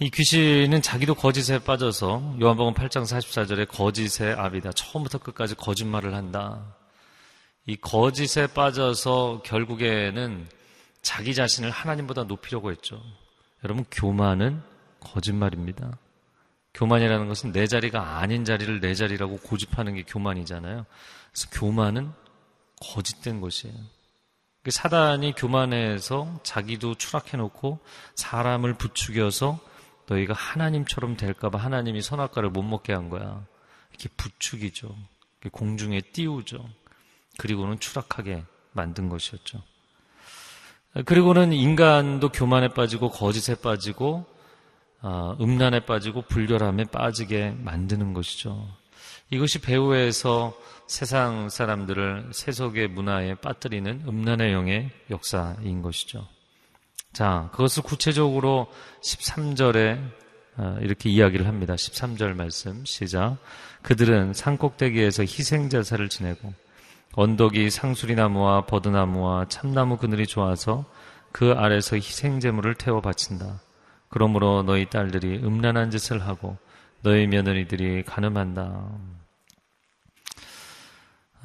이 0.00 0.10
귀신은 0.10 0.82
자기도 0.82 1.14
거짓에 1.14 1.58
빠져서 1.60 2.36
요한복음 2.40 2.74
8장 2.74 3.04
44절에 3.04 3.68
거짓의 3.68 4.34
압이다. 4.34 4.72
처음부터 4.72 5.18
끝까지 5.18 5.54
거짓말을 5.54 6.14
한다. 6.14 6.74
이 7.66 7.76
거짓에 7.76 8.46
빠져서 8.48 9.42
결국에는 9.44 10.48
자기 11.00 11.34
자신을 11.34 11.70
하나님보다 11.70 12.24
높이려고 12.24 12.70
했죠. 12.72 13.00
여러분 13.62 13.84
교만은 13.90 14.62
거짓말입니다. 15.00 15.96
교만이라는 16.74 17.28
것은 17.28 17.52
내 17.52 17.66
자리가 17.66 18.18
아닌 18.18 18.44
자리를 18.44 18.80
내 18.80 18.94
자리라고 18.94 19.38
고집하는 19.38 19.94
게 19.94 20.02
교만이잖아요. 20.02 20.84
그래서 21.30 21.48
교만은 21.52 22.12
거짓된 22.80 23.40
것이에요. 23.40 23.74
그 24.64 24.70
사단이 24.70 25.34
교만해서 25.36 26.40
자기도 26.42 26.94
추락해놓고 26.94 27.80
사람을 28.14 28.74
부추겨서 28.74 29.60
너희가 30.08 30.32
하나님처럼 30.32 31.18
될까봐 31.18 31.58
하나님이 31.58 32.00
선악과를 32.00 32.48
못 32.48 32.62
먹게 32.62 32.94
한 32.94 33.10
거야. 33.10 33.44
이렇게 33.90 34.08
부추기죠. 34.16 34.88
공중에 35.52 36.00
띄우죠. 36.00 36.66
그리고는 37.36 37.78
추락하게 37.78 38.44
만든 38.72 39.10
것이었죠. 39.10 39.62
그리고는 41.04 41.52
인간도 41.52 42.30
교만에 42.30 42.68
빠지고 42.68 43.10
거짓에 43.10 43.56
빠지고 43.56 44.24
아, 45.02 45.36
음란에 45.38 45.80
빠지고 45.80 46.22
불결함에 46.22 46.84
빠지게 46.84 47.50
만드는 47.58 48.14
것이죠. 48.14 48.66
이것이 49.30 49.60
배후에서 49.60 50.54
세상 50.86 51.48
사람들을 51.48 52.30
세속의 52.32 52.88
문화에 52.88 53.34
빠뜨리는 53.36 54.04
음란의 54.06 54.52
영의 54.52 54.90
역사인 55.10 55.82
것이죠. 55.82 56.26
자, 57.12 57.48
그것을 57.52 57.82
구체적으로 57.82 58.66
13절에 59.02 60.24
아, 60.56 60.76
이렇게 60.80 61.10
이야기를 61.10 61.46
합니다. 61.46 61.74
13절 61.74 62.34
말씀 62.34 62.84
시작. 62.84 63.38
그들은 63.82 64.34
산꼭대기에서 64.34 65.22
희생제사를 65.22 66.08
지내고 66.08 66.52
언덕이 67.14 67.70
상수리나무와 67.70 68.66
버드나무와 68.66 69.46
참나무 69.48 69.96
그늘이 69.96 70.26
좋아서 70.26 70.84
그 71.32 71.52
아래서 71.52 71.96
희생제물을 71.96 72.74
태워 72.74 73.00
바친다. 73.00 73.60
그러므로 74.08 74.62
너희 74.62 74.88
딸들이 74.88 75.38
음란한 75.42 75.90
짓을 75.90 76.22
하고 76.22 76.56
너희 77.04 77.26
며느리들이 77.26 78.02
가늠한다. 78.04 78.88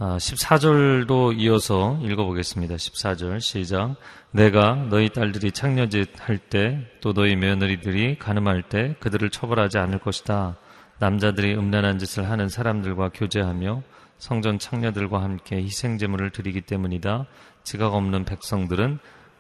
아, 0.02 0.16
14절도 0.16 1.38
이어서 1.38 2.00
읽어보겠습니다. 2.02 2.76
14절 2.76 3.42
시작. 3.42 3.98
내가 4.32 4.76
너희 4.90 5.10
딸들이 5.10 5.52
창녀짓 5.52 6.12
할 6.18 6.38
때 6.50 6.80
또 7.02 7.12
너희 7.12 7.36
며느리들이 7.36 8.18
가늠할 8.20 8.70
때 8.70 8.96
그들을 9.02 9.30
처벌하지 9.30 9.80
않을 9.80 10.00
것이다. 10.00 10.56
남자들이 11.00 11.56
음란한 11.56 12.00
짓을 12.00 12.30
하는 12.30 12.48
사람들과 12.48 13.10
교제하며 13.10 13.84
성전 14.18 14.60
창녀들과 14.60 15.22
함께 15.22 15.58
희생 15.58 15.98
제물을 15.98 16.30
드리기 16.30 16.62
때문이다. 16.62 17.26
지각 17.64 17.94
없는 17.96 18.24
백성들은 18.24 19.00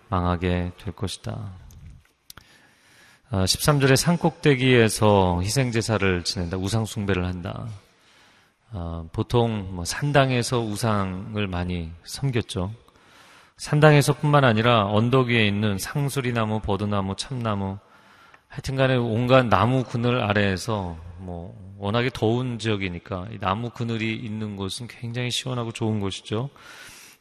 망하게 0.10 0.73
될 0.84 0.93
것이다. 0.93 1.53
13절에 3.32 3.92
아, 3.92 3.96
산꼭대기에서 3.96 5.42
희생제사를 5.42 6.24
지낸다. 6.24 6.58
우상숭배를 6.58 7.26
한다. 7.26 7.68
아, 8.72 9.06
보통 9.12 9.76
뭐 9.76 9.86
산당에서 9.86 10.62
우상을 10.62 11.48
많이 11.48 11.92
섬겼죠. 12.04 12.74
산당에서 13.58 14.13
뿐만 14.13 14.46
아니라 14.46 14.86
언덕 14.86 15.28
위에 15.28 15.46
있는 15.46 15.78
상수리나무, 15.78 16.62
버드나무, 16.62 17.15
참나무, 17.18 17.78
하여튼간에 18.48 18.96
온갖 18.96 19.46
나무 19.46 19.84
그늘 19.84 20.24
아래에서 20.24 20.98
뭐 21.18 21.56
워낙에 21.78 22.10
더운 22.13 22.58
지역이니까 22.58 23.28
나무 23.39 23.70
그늘이 23.70 24.15
있는 24.15 24.56
곳은 24.56 24.88
굉장히 24.88 25.30
시원하고 25.30 25.72
좋은 25.72 26.00
곳이죠. 26.00 26.50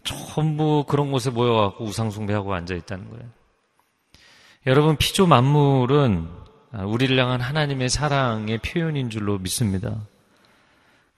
전부 0.04 0.84
그런 0.88 1.12
곳에 1.12 1.30
모여갖고 1.30 1.84
우상숭배하고 1.84 2.54
앉아 2.54 2.74
있다는 2.74 3.10
거예요. 3.10 3.37
여러분 4.66 4.96
피조 4.96 5.26
만물은 5.26 6.28
우리를 6.84 7.16
향한 7.18 7.40
하나님의 7.40 7.88
사랑의 7.88 8.58
표현인 8.58 9.08
줄로 9.08 9.38
믿습니다. 9.38 10.06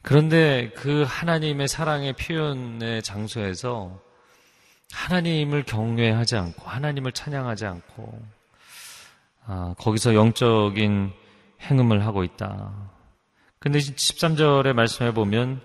그런데 0.03 0.70
그 0.76 1.05
하나님의 1.07 1.68
사랑의 1.68 2.12
표현의 2.14 3.03
장소에서 3.03 4.00
하나님을 4.92 5.64
경외하지 5.64 6.37
않고 6.37 6.68
하나님을 6.68 7.12
찬양하지 7.12 7.66
않고 7.66 8.22
아, 9.46 9.74
거기서 9.79 10.14
영적인 10.14 11.12
행음을 11.62 12.05
하고 12.07 12.24
있다. 12.24 12.72
근데 13.59 13.79
13절에 13.79 14.72
말씀해 14.72 15.12
보면 15.12 15.61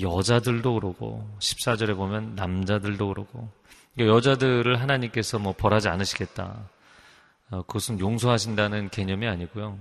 여자들도 0.00 0.74
그러고 0.74 1.28
14절에 1.40 1.96
보면 1.96 2.34
남자들도 2.34 3.08
그러고 3.08 3.50
여자들을 3.98 4.80
하나님께서 4.80 5.38
뭐 5.38 5.52
벌하지 5.56 5.88
않으시겠다. 5.88 6.68
어, 7.50 7.62
그것은 7.62 7.98
용서하신다는 8.00 8.90
개념이 8.90 9.26
아니고요. 9.26 9.78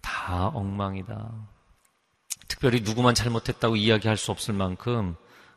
다 0.00 0.48
엉망이다. 0.48 1.32
특별히 2.48 2.80
누구만 2.80 3.14
잘못했다고 3.14 3.76
이야기할 3.76 4.16
수 4.16 4.30
없을 4.30 4.54
만큼 4.54 5.16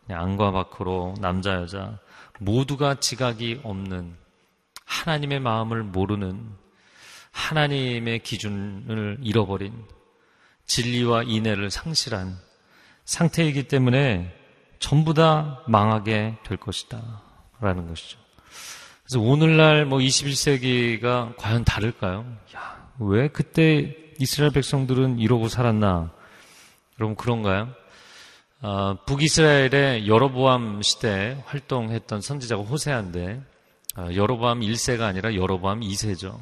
안과 0.09 0.51
밖으로 0.51 1.13
남자 1.19 1.53
여자 1.55 1.99
모두가 2.39 2.95
지각이 2.95 3.61
없는 3.63 4.15
하나님의 4.85 5.39
마음을 5.39 5.83
모르는 5.83 6.49
하나님의 7.31 8.19
기준을 8.19 9.19
잃어버린 9.21 9.85
진리와 10.65 11.23
인애를 11.23 11.69
상실한 11.69 12.37
상태이기 13.05 13.67
때문에 13.67 14.35
전부 14.79 15.13
다 15.13 15.63
망하게 15.67 16.37
될 16.43 16.57
것이다. 16.57 17.21
라는 17.59 17.87
것이죠. 17.87 18.17
그래서 19.11 19.25
오늘날 19.25 19.87
뭐 19.87 19.97
21세기가 19.97 21.33
과연 21.35 21.63
다를까요? 21.63 22.27
야, 22.55 22.91
왜 22.99 23.27
그때 23.27 23.97
이스라엘 24.19 24.51
백성들은 24.51 25.17
이러고 25.17 25.47
살았나? 25.47 26.11
여러분 26.99 27.15
그런가요? 27.15 27.73
어, 28.61 28.97
북이스라엘의 29.07 30.07
여로보암 30.07 30.83
시대에 30.83 31.41
활동했던 31.47 32.21
선지자가 32.21 32.61
호세아인데 32.61 33.41
어, 33.97 34.09
여로보암 34.13 34.59
1세가 34.59 35.01
아니라 35.01 35.33
여로보암 35.33 35.79
2세죠. 35.79 36.37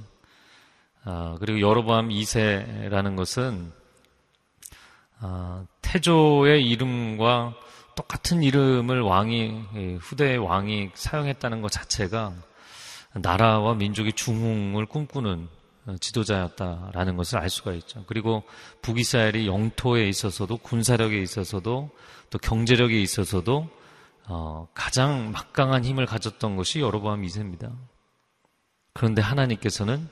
어, 1.06 1.38
그리고 1.40 1.62
여로보암 1.62 2.10
2세라는 2.10 3.16
것은 3.16 3.72
어, 5.22 5.66
태조의 5.82 6.68
이름과 6.68 7.56
똑같은 7.96 8.44
이름을 8.44 9.00
왕이 9.00 9.64
예, 9.76 9.96
후대의 9.96 10.38
왕이 10.38 10.92
사용했다는 10.96 11.62
것 11.62 11.72
자체가 11.72 12.34
나라와 13.22 13.74
민족의 13.76 14.14
중흥을 14.14 14.86
꿈꾸는 14.86 15.48
어, 15.88 15.96
지도자였다라는 16.00 17.16
것을 17.18 17.38
알 17.40 17.50
수가 17.50 17.74
있죠. 17.74 18.04
그리고 18.08 18.44
북이스라엘이 18.82 19.48
영토에 19.48 20.08
있어서도 20.10 20.58
군사력에 20.58 21.22
있어서도 21.22 21.90
또 22.30 22.38
경제력에 22.40 23.00
있어서도 23.02 23.70
어, 24.30 24.68
가장 24.74 25.32
막강한 25.32 25.86
힘을 25.86 26.06
가졌던 26.06 26.58
것이 26.58 26.82
여로보암 26.82 27.22
2세입니다. 27.24 27.72
그런데 28.94 29.22
하나님께서는 29.22 30.10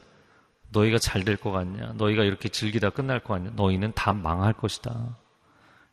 너희가 0.72 0.98
잘 1.00 1.24
될 1.26 1.36
것 1.38 1.52
같냐? 1.52 1.94
너희가 1.94 2.24
이렇게 2.24 2.48
즐기다 2.50 2.92
끝날 2.92 3.20
것 3.20 3.34
같냐? 3.34 3.52
너희는 3.56 3.92
다 3.94 4.14
망할 4.14 4.54
것이다. 4.54 5.18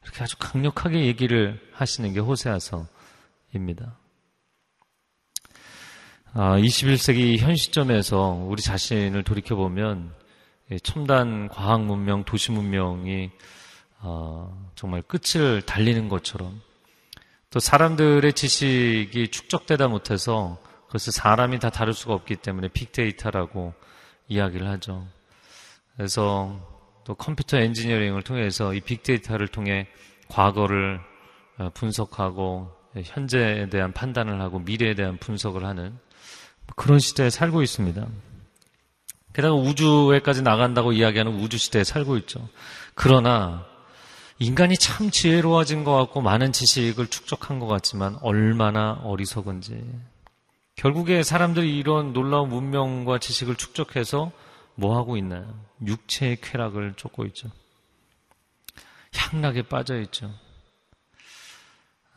이렇게 0.04 0.22
아주 0.22 0.36
강력하게 0.38 1.06
얘기를 1.06 1.60
하시는 1.72 2.12
게 2.12 2.20
호세아서입니다. 2.20 3.98
아, 6.34 6.56
21세기 6.56 7.36
현 7.36 7.56
시점에서 7.56 8.30
우리 8.30 8.62
자신을 8.62 9.22
돌이켜보면 9.22 10.14
첨단 10.82 11.48
과학 11.48 11.82
문명, 11.82 12.24
도시 12.24 12.52
문명이 12.52 13.30
어, 14.00 14.70
정말 14.74 15.02
끝을 15.02 15.60
달리는 15.60 16.08
것처럼 16.08 16.62
또 17.50 17.60
사람들의 17.60 18.32
지식이 18.32 19.28
축적되다 19.28 19.88
못해서 19.88 20.58
그것을 20.86 21.12
사람이 21.12 21.58
다 21.58 21.68
다룰 21.68 21.92
수가 21.92 22.14
없기 22.14 22.36
때문에 22.36 22.68
빅데이터라고 22.68 23.74
이야기를 24.28 24.66
하죠. 24.68 25.06
그래서 25.96 26.58
또 27.04 27.14
컴퓨터 27.14 27.58
엔지니어링을 27.58 28.22
통해서 28.22 28.72
이 28.72 28.80
빅데이터를 28.80 29.48
통해 29.48 29.86
과거를 30.28 30.98
어, 31.58 31.68
분석하고 31.74 32.70
현재에 33.04 33.68
대한 33.68 33.92
판단을 33.92 34.40
하고 34.40 34.60
미래에 34.60 34.94
대한 34.94 35.18
분석을 35.18 35.66
하는 35.66 35.98
그런 36.76 36.98
시대에 36.98 37.30
살고 37.30 37.62
있습니다. 37.62 38.06
게다가 39.32 39.54
우주에까지 39.54 40.42
나간다고 40.42 40.92
이야기하는 40.92 41.40
우주 41.40 41.58
시대에 41.58 41.84
살고 41.84 42.16
있죠. 42.18 42.48
그러나 42.94 43.66
인간이 44.38 44.76
참 44.76 45.10
지혜로워진 45.10 45.84
것 45.84 45.96
같고 45.96 46.20
많은 46.20 46.52
지식을 46.52 47.06
축적한 47.06 47.58
것 47.58 47.66
같지만 47.66 48.18
얼마나 48.22 49.00
어리석은지 49.04 49.84
결국에 50.74 51.22
사람들이 51.22 51.78
이런 51.78 52.12
놀라운 52.12 52.48
문명과 52.48 53.18
지식을 53.18 53.56
축적해서 53.56 54.32
뭐 54.74 54.96
하고 54.96 55.16
있나요? 55.16 55.54
육체의 55.84 56.38
쾌락을 56.40 56.94
쫓고 56.96 57.24
있죠. 57.26 57.50
향락에 59.14 59.62
빠져 59.62 60.00
있죠. 60.00 60.30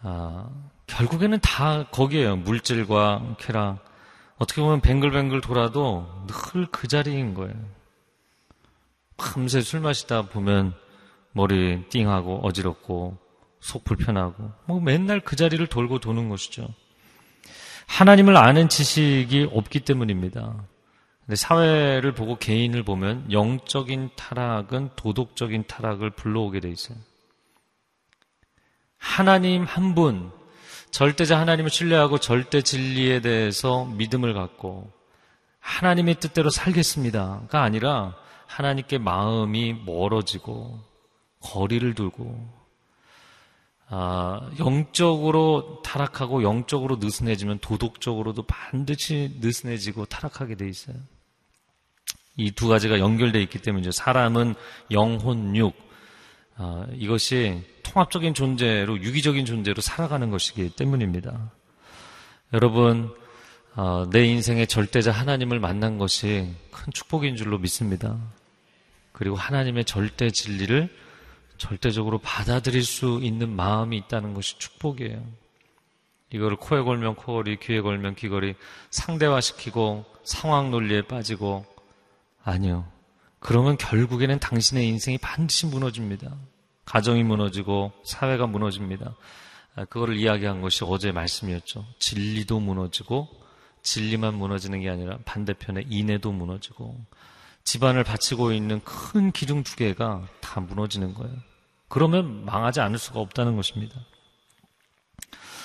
아, 0.01 0.49
결국에는 0.87 1.39
다 1.41 1.87
거기에요. 1.91 2.37
물질과 2.37 3.35
쾌락. 3.39 3.83
어떻게 4.37 4.61
보면 4.61 4.81
뱅글뱅글 4.81 5.41
돌아도 5.41 6.07
늘 6.27 6.67
그 6.71 6.87
자리인 6.87 7.33
거예요. 7.33 7.53
밤새 9.17 9.61
술 9.61 9.79
마시다 9.79 10.23
보면 10.23 10.73
머리 11.31 11.83
띵하고 11.89 12.41
어지럽고 12.43 13.17
속 13.59 13.83
불편하고 13.83 14.51
뭐 14.65 14.79
맨날 14.81 15.19
그 15.21 15.35
자리를 15.35 15.65
돌고 15.67 15.99
도는 15.99 16.29
것이죠. 16.29 16.67
하나님을 17.87 18.35
아는 18.35 18.67
지식이 18.67 19.49
없기 19.51 19.81
때문입니다. 19.81 20.65
근데 21.25 21.35
사회를 21.35 22.13
보고 22.13 22.37
개인을 22.37 22.83
보면 22.83 23.31
영적인 23.31 24.11
타락은 24.15 24.91
도덕적인 24.95 25.65
타락을 25.67 26.11
불러오게 26.11 26.59
돼 26.59 26.69
있어요. 26.69 26.97
하나님 28.97 29.63
한 29.63 29.95
분, 29.95 30.31
절대자 30.95 31.37
하나님을 31.37 31.69
신뢰하고 31.69 32.19
절대 32.19 32.61
진리에 32.61 33.19
대해서 33.19 33.83
믿음을 33.83 34.33
갖고 34.33 34.93
하나님의 35.59 36.21
뜻대로 36.21 36.49
살겠습니다가 36.49 37.61
아니라 37.61 38.15
하나님께 38.45 38.99
마음이 38.99 39.73
멀어지고 39.85 40.79
거리를 41.41 41.95
두고 41.95 42.47
아, 43.89 44.49
영적으로 44.57 45.81
타락하고 45.83 46.43
영적으로 46.43 46.95
느슨해지면 46.95 47.59
도덕적으로도 47.59 48.43
반드시 48.43 49.35
느슨해지고 49.41 50.05
타락하게 50.05 50.55
돼 50.55 50.69
있어요. 50.69 50.95
이 52.37 52.51
두 52.51 52.69
가지가 52.69 52.99
연결되어 52.99 53.41
있기 53.41 53.59
때문이죠. 53.61 53.91
사람은 53.91 54.55
영혼, 54.91 55.57
육. 55.57 55.73
아, 56.55 56.87
이것이 56.93 57.74
통합적인 57.85 58.33
존재로, 58.33 58.99
유기적인 59.01 59.45
존재로 59.45 59.81
살아가는 59.81 60.29
것이기 60.31 60.71
때문입니다. 60.71 61.51
여러분, 62.53 63.13
아, 63.75 64.07
내 64.11 64.25
인생의 64.25 64.67
절대자 64.67 65.11
하나님을 65.11 65.59
만난 65.59 65.97
것이 65.97 66.49
큰 66.71 66.91
축복인 66.91 67.35
줄로 67.35 67.59
믿습니다. 67.59 68.17
그리고 69.11 69.35
하나님의 69.35 69.85
절대 69.85 70.29
진리를 70.29 70.89
절대적으로 71.57 72.17
받아들일 72.17 72.83
수 72.83 73.19
있는 73.21 73.55
마음이 73.55 73.97
있다는 73.97 74.33
것이 74.33 74.57
축복이에요. 74.57 75.23
이거를 76.31 76.57
코에 76.57 76.81
걸면 76.81 77.15
코걸이, 77.15 77.59
귀에 77.59 77.81
걸면 77.81 78.15
귀걸이 78.15 78.55
상대화시키고 78.89 80.05
상황 80.23 80.71
논리에 80.71 81.03
빠지고 81.03 81.65
아니요. 82.43 82.85
그러면 83.39 83.77
결국에는 83.77 84.39
당신의 84.39 84.87
인생이 84.87 85.17
반드시 85.19 85.67
무너집니다. 85.67 86.35
가정이 86.85 87.23
무너지고 87.23 87.91
사회가 88.03 88.47
무너집니다. 88.47 89.15
아, 89.75 89.85
그거를 89.85 90.17
이야기한 90.17 90.61
것이 90.61 90.83
어제 90.85 91.11
말씀이었죠. 91.11 91.85
진리도 91.99 92.59
무너지고 92.59 93.27
진리만 93.81 94.35
무너지는 94.35 94.81
게 94.81 94.89
아니라 94.89 95.17
반대편에 95.25 95.85
인애도 95.89 96.31
무너지고 96.31 96.97
집안을 97.63 98.03
바치고 98.03 98.51
있는 98.51 98.81
큰 98.83 99.31
기둥 99.31 99.63
두 99.63 99.75
개가 99.75 100.27
다 100.39 100.61
무너지는 100.61 101.13
거예요. 101.13 101.35
그러면 101.87 102.45
망하지 102.45 102.79
않을 102.81 102.97
수가 102.97 103.19
없다는 103.19 103.55
것입니다. 103.55 103.95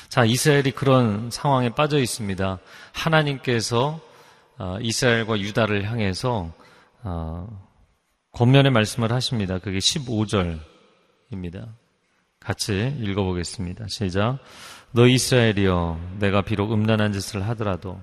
자, 0.09 0.25
이스라엘이 0.25 0.73
그런 0.73 1.31
상황에 1.31 1.71
빠져 1.71 1.99
있습니다. 1.99 2.59
하나님께서 2.93 4.01
어, 4.59 4.79
이스라엘과 4.81 5.39
유다를 5.39 5.89
향해서 5.91 6.53
어, 7.03 7.69
권면의 8.33 8.73
말씀을 8.73 9.13
하십니다. 9.13 9.59
그게 9.59 9.79
15절 9.79 10.61
입니다. 11.31 11.69
같이 12.41 12.97
읽어보겠습니다. 12.99 13.87
시작. 13.89 14.39
너 14.93 15.07
이스라엘이여, 15.07 16.17
내가 16.19 16.43
비록 16.43 16.73
음란한 16.73 17.13
짓을 17.13 17.47
하더라도 17.49 18.01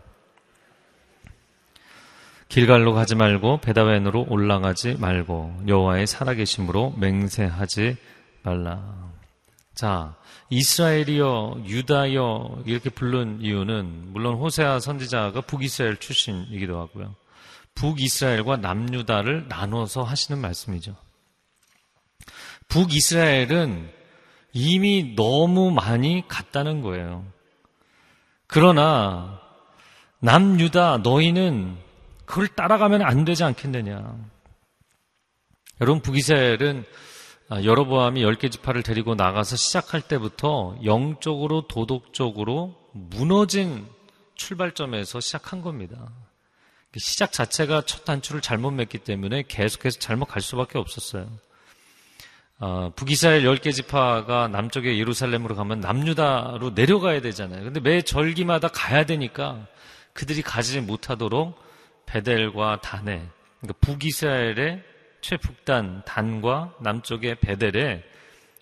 길갈로 2.50 2.94
가지 2.94 3.16
말고 3.16 3.60
베다웬으로 3.60 4.28
올라가지 4.30 4.96
말고 4.96 5.64
여호와의 5.68 6.08
살아계심으로 6.08 6.96
맹세하지 6.98 7.98
말라. 8.44 9.12
자, 9.74 10.16
이스라엘이여 10.50 11.64
유다여 11.66 12.64
이렇게 12.66 12.90
부른 12.90 13.42
이유는 13.42 14.14
물론 14.14 14.36
호세아 14.36 14.80
선지자가 14.80 15.42
북이스라엘 15.42 15.98
출신이기도 15.98 16.80
하고요. 16.80 17.16
북이스라엘과 17.76 18.58
남유다를 18.58 19.48
나눠서 19.50 20.04
하시는 20.04 20.40
말씀이죠. 20.42 20.96
북이스라엘은 22.68 23.90
이미 24.54 25.16
너무 25.16 25.72
많이 25.72 26.24
갔다는 26.28 26.82
거예요. 26.82 27.26
그러나 28.48 29.40
남유다 30.20 31.00
너희는 31.00 31.78
그걸 32.26 32.48
따라가면 32.48 33.02
안 33.02 33.26
되지 33.26 33.44
않겠느냐. 33.44 34.18
여러분 35.82 36.02
북이스라엘은 36.02 36.86
아, 37.50 37.64
여로보암이 37.64 38.22
10개 38.24 38.52
지파를 38.52 38.84
데리고 38.84 39.16
나가서 39.16 39.56
시작할 39.56 40.02
때부터 40.02 40.78
영적으로 40.84 41.68
도덕적으로 41.68 42.76
무너진 42.92 43.88
출발점에서 44.36 45.22
시작한 45.22 45.62
겁니다. 45.62 46.12
시작 46.98 47.32
자체가 47.32 47.84
첫 47.84 48.04
단추를 48.04 48.42
잘못 48.42 48.72
맺기 48.72 49.00
때문에 49.00 49.44
계속해서 49.48 50.00
잘못 50.00 50.26
갈 50.26 50.42
수밖에 50.42 50.78
없었어요. 50.78 51.30
어, 52.60 52.92
북이스라엘 52.96 53.44
10개 53.44 53.72
지파가 53.72 54.48
남쪽에 54.48 54.98
예루살렘으로 54.98 55.56
가면 55.56 55.80
남유다로 55.80 56.72
내려가야 56.72 57.22
되잖아요. 57.22 57.64
근데 57.64 57.80
매 57.80 58.02
절기마다 58.02 58.70
가야 58.70 59.06
되니까 59.06 59.68
그들이 60.14 60.42
가지 60.42 60.82
못하도록 60.82 61.56
베델과 62.08 62.82
단에 62.82 63.22
그러니까 63.60 63.80
북이스라엘의 63.82 64.84
최북단 65.22 66.04
단과 66.06 66.74
남쪽의 66.80 67.36
베델에 67.42 68.04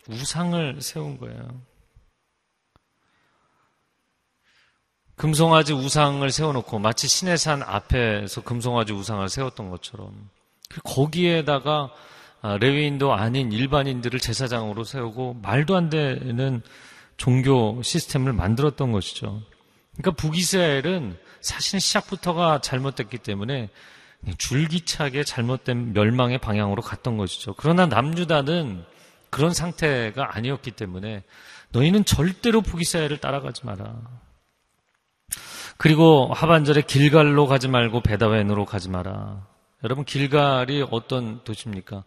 우상을 0.10 0.82
세운 0.82 1.18
거예요. 1.18 1.62
금송아지 5.16 5.72
우상을 5.72 6.30
세워놓고 6.30 6.80
마치 6.80 7.08
신의 7.08 7.38
산 7.38 7.64
앞에서 7.64 8.44
금송아지 8.44 8.92
우상을 8.92 9.28
세웠던 9.30 9.70
것처럼 9.70 10.30
거기에다가 10.84 11.90
아, 11.94 12.15
레위인도 12.60 13.14
아닌 13.14 13.52
일반인들을 13.52 14.20
제사장으로 14.20 14.84
세우고 14.84 15.40
말도 15.42 15.76
안 15.76 15.90
되는 15.90 16.62
종교 17.18 17.82
시스템을 17.82 18.34
만들었던 18.34 18.92
것이죠. 18.92 19.42
그러니까 19.98 20.12
북이스라엘은 20.22 21.18
사실은 21.42 21.80
시작부터가 21.80 22.60
잘못됐기 22.60 23.20
때문에 23.20 23.70
줄기차게 24.38 25.24
잘못된 25.24 25.94
멸망의 25.94 26.40
방향으로 26.40 26.82
갔던 26.82 27.18
것이죠. 27.18 27.54
그러나 27.58 27.86
남유다는 27.86 28.84
그런 29.30 29.54
상태가 29.54 30.36
아니었기 30.36 30.72
때문에 30.72 31.24
너희는 31.70 32.06
절대로 32.06 32.62
북이스라엘을 32.62 33.18
따라가지 33.18 33.66
마라. 33.66 33.96
그리고 35.78 36.32
하반절에 36.34 36.82
길갈로 36.82 37.48
가지 37.48 37.68
말고 37.68 38.02
베다웬으로 38.02 38.66
가지 38.66 38.90
마라. 38.90 39.46
여러분 39.84 40.06
길갈이 40.06 40.86
어떤 40.90 41.44
도시입니까? 41.44 42.04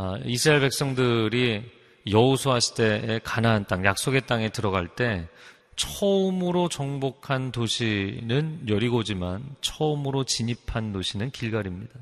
아, 0.00 0.16
이스라엘 0.24 0.60
백성들이 0.60 1.64
여호수아 2.08 2.60
시대에 2.60 3.18
가나안 3.24 3.66
땅, 3.66 3.84
약속의 3.84 4.28
땅에 4.28 4.48
들어갈 4.48 4.86
때 4.86 5.26
처음으로 5.74 6.68
정복한 6.68 7.50
도시는 7.50 8.68
여리고지만 8.68 9.56
처음으로 9.60 10.22
진입한 10.22 10.92
도시는 10.92 11.32
길갈입니다. 11.32 11.98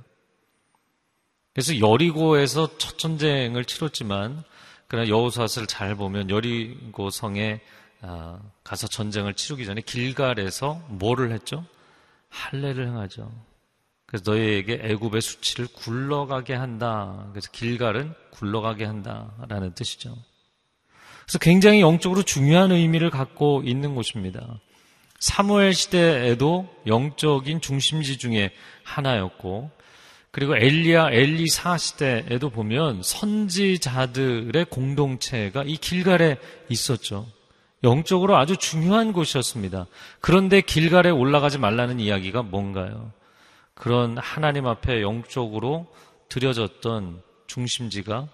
그래서 1.55 1.81
여리고에서 1.81 2.77
첫 2.77 2.99
전쟁을 2.99 3.65
치렀지만 3.65 4.45
그러나 4.89 5.09
여호수아서를 5.09 5.67
잘 5.67 5.95
보면 5.95 6.29
여리고 6.29 7.09
성에 7.09 7.63
아, 8.03 8.39
가서 8.63 8.89
전쟁을 8.89 9.33
치르기 9.33 9.65
전에 9.65 9.81
길갈에서 9.81 10.83
뭐를 10.89 11.33
했죠? 11.33 11.65
할례를 12.29 12.89
행하죠. 12.89 13.33
그래서 14.07 14.31
너희에게 14.31 14.81
애굽의 14.83 15.21
수치를 15.21 15.67
굴러가게 15.75 16.55
한다. 16.55 17.27
그래서 17.33 17.51
길갈은 17.51 18.15
굴러가게 18.31 18.85
한다라는 18.85 19.75
뜻이죠. 19.75 20.17
그래서 21.25 21.39
굉장히 21.41 21.81
영적으로 21.81 22.23
중요한 22.23 22.71
의미를 22.71 23.11
갖고 23.11 23.63
있는 23.65 23.95
곳입니다. 23.97 24.61
사무엘 25.19 25.75
시대에도 25.75 26.69
영적인 26.87 27.61
중심지 27.61 28.17
중에 28.17 28.53
하나였고, 28.85 29.71
그리고 30.31 30.55
엘리야, 30.55 31.11
엘리사 31.11 31.79
시대에도 31.79 32.51
보면 32.51 33.03
선지자들의 33.03 34.67
공동체가 34.67 35.65
이 35.65 35.79
길갈에 35.79 36.37
있었죠. 36.69 37.27
영적으로 37.83 38.37
아주 38.37 38.57
중요한 38.57 39.13
곳이었습니다. 39.13 39.87
그런데 40.21 40.61
길갈에 40.61 41.11
올라가지 41.11 41.59
말라는 41.59 42.01
이야기가 42.01 42.43
뭔가요? 42.43 43.13
그런 43.77 44.19
하나님 44.19 44.67
앞에 44.67 45.03
영적으로 45.03 45.87
드려졌던 46.29 47.23
중심지가 47.47 48.27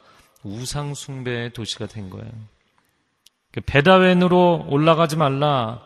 우상숭배의 0.44 1.52
도시가 1.52 1.87
된 1.87 2.09
거예요. 2.09 2.31
그 3.50 3.61
벧아웬으로 3.61 4.66
올라가지 4.68 5.16
말라. 5.16 5.83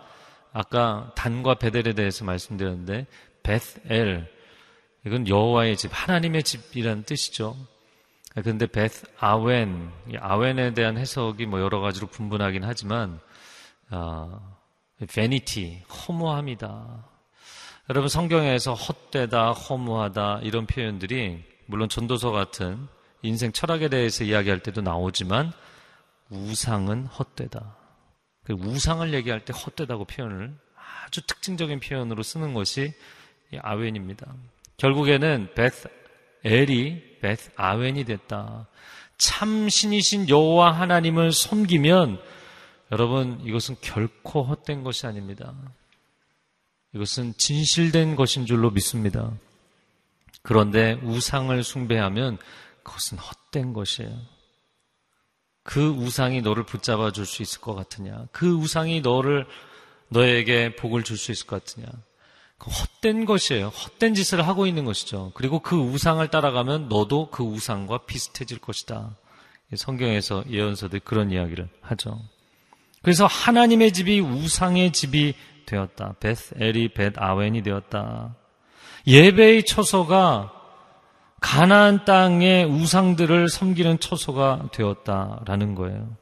아까 0.52 1.12
단과 1.16 1.54
베델에 1.54 1.94
대해서 1.94 2.24
말씀드렸는데 2.24 3.06
베스엘 3.42 4.30
이건 5.04 5.28
여호와의 5.28 5.76
집, 5.76 5.90
하나님의 5.92 6.42
집이라는 6.42 7.04
뜻이죠. 7.04 7.56
그런데 8.34 8.66
베스 8.66 9.06
아웬, 9.18 9.90
아웬에 10.18 10.74
대한 10.74 10.98
해석이 10.98 11.46
뭐 11.46 11.60
여러 11.60 11.80
가지로 11.80 12.06
분분하긴 12.06 12.64
하지만 12.64 13.20
어, 13.90 14.58
vanity, 15.12 15.82
허무함이다. 15.88 17.15
여러분 17.88 18.08
성경에서 18.08 18.74
헛되다, 18.74 19.52
허무하다 19.52 20.40
이런 20.42 20.66
표현들이 20.66 21.44
물론 21.66 21.88
전도서 21.88 22.32
같은 22.32 22.88
인생 23.22 23.52
철학에 23.52 23.88
대해서 23.88 24.24
이야기할 24.24 24.58
때도 24.58 24.80
나오지만 24.80 25.52
우상은 26.28 27.06
헛되다. 27.06 27.76
그 28.42 28.54
우상을 28.54 29.14
얘기할 29.14 29.44
때 29.44 29.52
헛되다고 29.52 30.04
표현을 30.04 30.52
아주 31.04 31.24
특징적인 31.28 31.78
표현으로 31.78 32.24
쓰는 32.24 32.54
것이 32.54 32.92
아웬입니다. 33.56 34.34
결국에는 34.78 35.50
베스 35.54 35.88
엘이 36.44 37.18
베스 37.20 37.52
아웬이 37.54 38.04
됐다. 38.04 38.66
참 39.16 39.68
신이신 39.68 40.28
여호와 40.28 40.72
하나님을 40.72 41.30
섬기면 41.30 42.20
여러분 42.90 43.40
이것은 43.44 43.76
결코 43.80 44.42
헛된 44.42 44.82
것이 44.82 45.06
아닙니다. 45.06 45.54
이것은 46.94 47.34
진실된 47.36 48.16
것인 48.16 48.46
줄로 48.46 48.70
믿습니다. 48.70 49.32
그런데 50.42 50.94
우상을 51.02 51.62
숭배하면 51.62 52.38
그것은 52.82 53.18
헛된 53.18 53.72
것이에요. 53.72 54.16
그 55.62 55.88
우상이 55.88 56.42
너를 56.42 56.64
붙잡아 56.64 57.10
줄 57.10 57.26
수 57.26 57.42
있을 57.42 57.60
것 57.60 57.74
같으냐? 57.74 58.26
그 58.30 58.48
우상이 58.54 59.00
너를 59.00 59.46
너에게 60.08 60.76
복을 60.76 61.02
줄 61.02 61.16
수 61.16 61.32
있을 61.32 61.46
것 61.46 61.64
같으냐? 61.64 61.88
그 62.58 62.70
헛된 62.70 63.24
것이에요. 63.26 63.68
헛된 63.68 64.14
짓을 64.14 64.46
하고 64.46 64.66
있는 64.66 64.84
것이죠. 64.84 65.32
그리고 65.34 65.58
그 65.58 65.76
우상을 65.76 66.26
따라가면 66.28 66.88
너도 66.88 67.30
그 67.30 67.42
우상과 67.42 68.06
비슷해질 68.06 68.58
것이다. 68.58 69.16
성경에서 69.74 70.44
예언서들 70.48 71.00
그런 71.00 71.32
이야기를 71.32 71.68
하죠. 71.80 72.20
그래서 73.02 73.26
하나님의 73.26 73.92
집이 73.92 74.20
우상의 74.20 74.92
집이 74.92 75.34
되었다. 75.66 76.14
베스 76.20 76.54
에리 76.58 76.88
벳 76.88 77.12
아웬이 77.16 77.62
되었다. 77.62 78.34
예배의 79.06 79.64
처소가 79.64 80.52
가나안 81.40 82.04
땅의 82.04 82.64
우상들을 82.64 83.48
섬기는 83.48 84.00
처소가 84.00 84.70
되었다라는 84.72 85.74
거예요. 85.74 86.16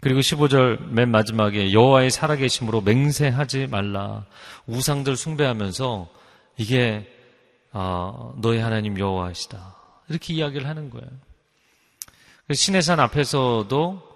그리고 0.00 0.20
15절 0.20 0.90
맨 0.90 1.10
마지막에 1.10 1.72
여호와의 1.72 2.10
살아계심으로 2.10 2.82
맹세하지 2.82 3.68
말라. 3.68 4.26
우상들 4.66 5.16
숭배하면서 5.16 6.08
이게 6.56 7.06
아, 7.72 8.32
너의 8.36 8.60
하나님 8.60 8.98
여호와시다. 8.98 9.76
이렇게 10.08 10.34
이야기를 10.34 10.66
하는 10.66 10.90
거예요. 10.90 11.08
신해산 12.52 13.00
앞에서도 13.00 14.02
어, 14.02 14.07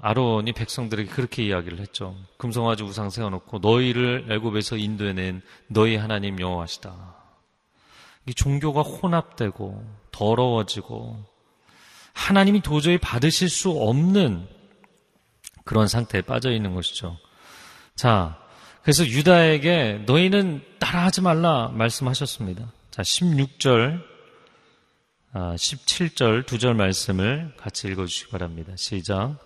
아론이 0.00 0.52
백성들에게 0.52 1.10
그렇게 1.10 1.44
이야기를 1.44 1.78
했죠. 1.78 2.16
금송아지 2.38 2.82
우상 2.82 3.10
세워놓고 3.10 3.58
너희를 3.58 4.26
애굽에서 4.30 4.76
인도해낸 4.76 5.42
너희 5.68 5.96
하나님 5.96 6.40
여호와시다. 6.40 7.14
이 8.26 8.34
종교가 8.34 8.82
혼합되고 8.82 9.84
더러워지고 10.10 11.24
하나님이 12.12 12.62
도저히 12.62 12.98
받으실 12.98 13.48
수 13.48 13.70
없는 13.70 14.48
그런 15.64 15.86
상태에 15.86 16.22
빠져 16.22 16.50
있는 16.50 16.74
것이죠. 16.74 17.18
자, 17.94 18.38
그래서 18.82 19.04
유다에게 19.04 20.04
너희는 20.06 20.62
따라하지 20.78 21.20
말라 21.20 21.68
말씀하셨습니다. 21.74 22.72
자, 22.90 23.02
16절, 23.02 24.02
17절 25.34 26.42
아, 26.42 26.46
두절 26.46 26.74
말씀을 26.74 27.52
같이 27.56 27.88
읽어주시기 27.88 28.30
바랍니다. 28.30 28.72
시작. 28.76 29.45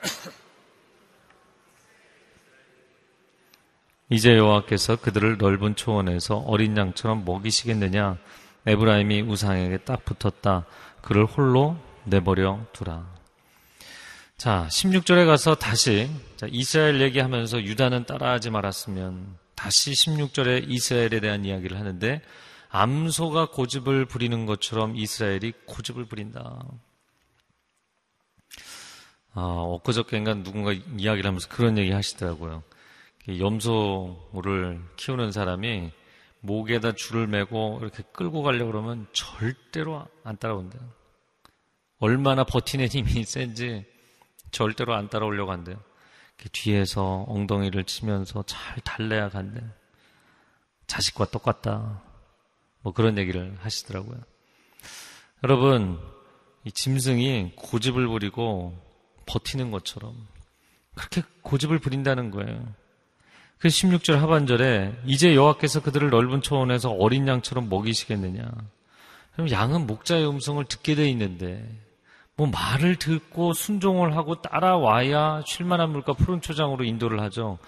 이제 4.10 4.36
여호와께서 4.36 4.96
그들을 4.96 5.36
넓은 5.38 5.76
초원에서 5.76 6.38
어린 6.38 6.76
양처럼 6.76 7.24
먹이시겠느냐? 7.24 8.18
에브라임이 8.66 9.22
우상에게 9.22 9.78
딱 9.78 10.04
붙었다. 10.04 10.66
그를 11.02 11.24
홀로 11.24 11.76
내버려 12.04 12.60
두라. 12.72 13.06
자, 14.36 14.66
16절에 14.70 15.26
가서 15.26 15.56
다시 15.56 16.10
자, 16.36 16.46
이스라엘 16.50 17.00
얘기하면서 17.00 17.62
유다는 17.62 18.04
따라하지 18.06 18.50
말았으면 18.50 19.36
다시 19.54 19.90
16절에 19.90 20.64
이스라엘에 20.68 21.20
대한 21.20 21.44
이야기를 21.44 21.76
하는데 21.76 22.22
암소가 22.70 23.50
고집을 23.50 24.04
부리는 24.04 24.46
것처럼 24.46 24.96
이스라엘이 24.96 25.54
고집을 25.66 26.04
부린다. 26.04 26.60
아, 29.40 29.62
엊그저께인가 29.62 30.34
누군가 30.42 30.72
이야기를 30.72 31.28
하면서 31.28 31.48
그런 31.48 31.78
얘기 31.78 31.92
하시더라고요. 31.92 32.64
염소를 33.28 34.82
키우는 34.96 35.30
사람이 35.30 35.92
목에다 36.40 36.96
줄을 36.96 37.28
매고 37.28 37.78
이렇게 37.80 38.02
끌고 38.12 38.42
가려고 38.42 38.72
그러면 38.72 39.06
절대로 39.12 40.04
안 40.24 40.36
따라온대요. 40.38 40.82
얼마나 42.00 42.42
버티는 42.42 42.88
힘이 42.88 43.22
센지 43.22 43.84
절대로 44.50 44.94
안 44.94 45.08
따라오려고 45.08 45.52
한대요. 45.52 45.76
뒤에서 46.50 47.24
엉덩이를 47.28 47.84
치면서 47.84 48.42
잘 48.42 48.80
달래야 48.80 49.28
간대. 49.28 49.62
자식과 50.88 51.26
똑같다. 51.26 52.02
뭐 52.80 52.92
그런 52.92 53.16
얘기를 53.18 53.56
하시더라고요. 53.60 54.18
여러분, 55.44 56.00
이 56.64 56.72
짐승이 56.72 57.52
고집을 57.54 58.08
부리고 58.08 58.87
버티는 59.28 59.70
것처럼 59.70 60.14
그렇게 60.94 61.22
고집을 61.42 61.78
부린다는 61.78 62.30
거예요. 62.30 62.66
그 63.58 63.68
16절 63.68 64.14
하반절에 64.16 65.00
이제 65.04 65.34
여호와께서 65.34 65.82
그들을 65.82 66.10
넓은 66.10 66.42
초원에서 66.42 66.90
어린 66.90 67.26
양처럼 67.26 67.68
먹이시겠느냐. 67.68 68.50
그럼 69.32 69.50
양은 69.50 69.86
목자의 69.86 70.28
음성을 70.28 70.64
듣게 70.64 70.94
돼 70.94 71.08
있는데 71.10 71.68
뭐 72.36 72.46
말을 72.46 72.96
듣고 72.96 73.52
순종을 73.52 74.16
하고 74.16 74.40
따라와야 74.40 75.42
쉴만한 75.44 75.90
물과 75.90 76.14
푸른 76.14 76.40
초장으로 76.40 76.84
인도를 76.84 77.20
하죠. 77.22 77.58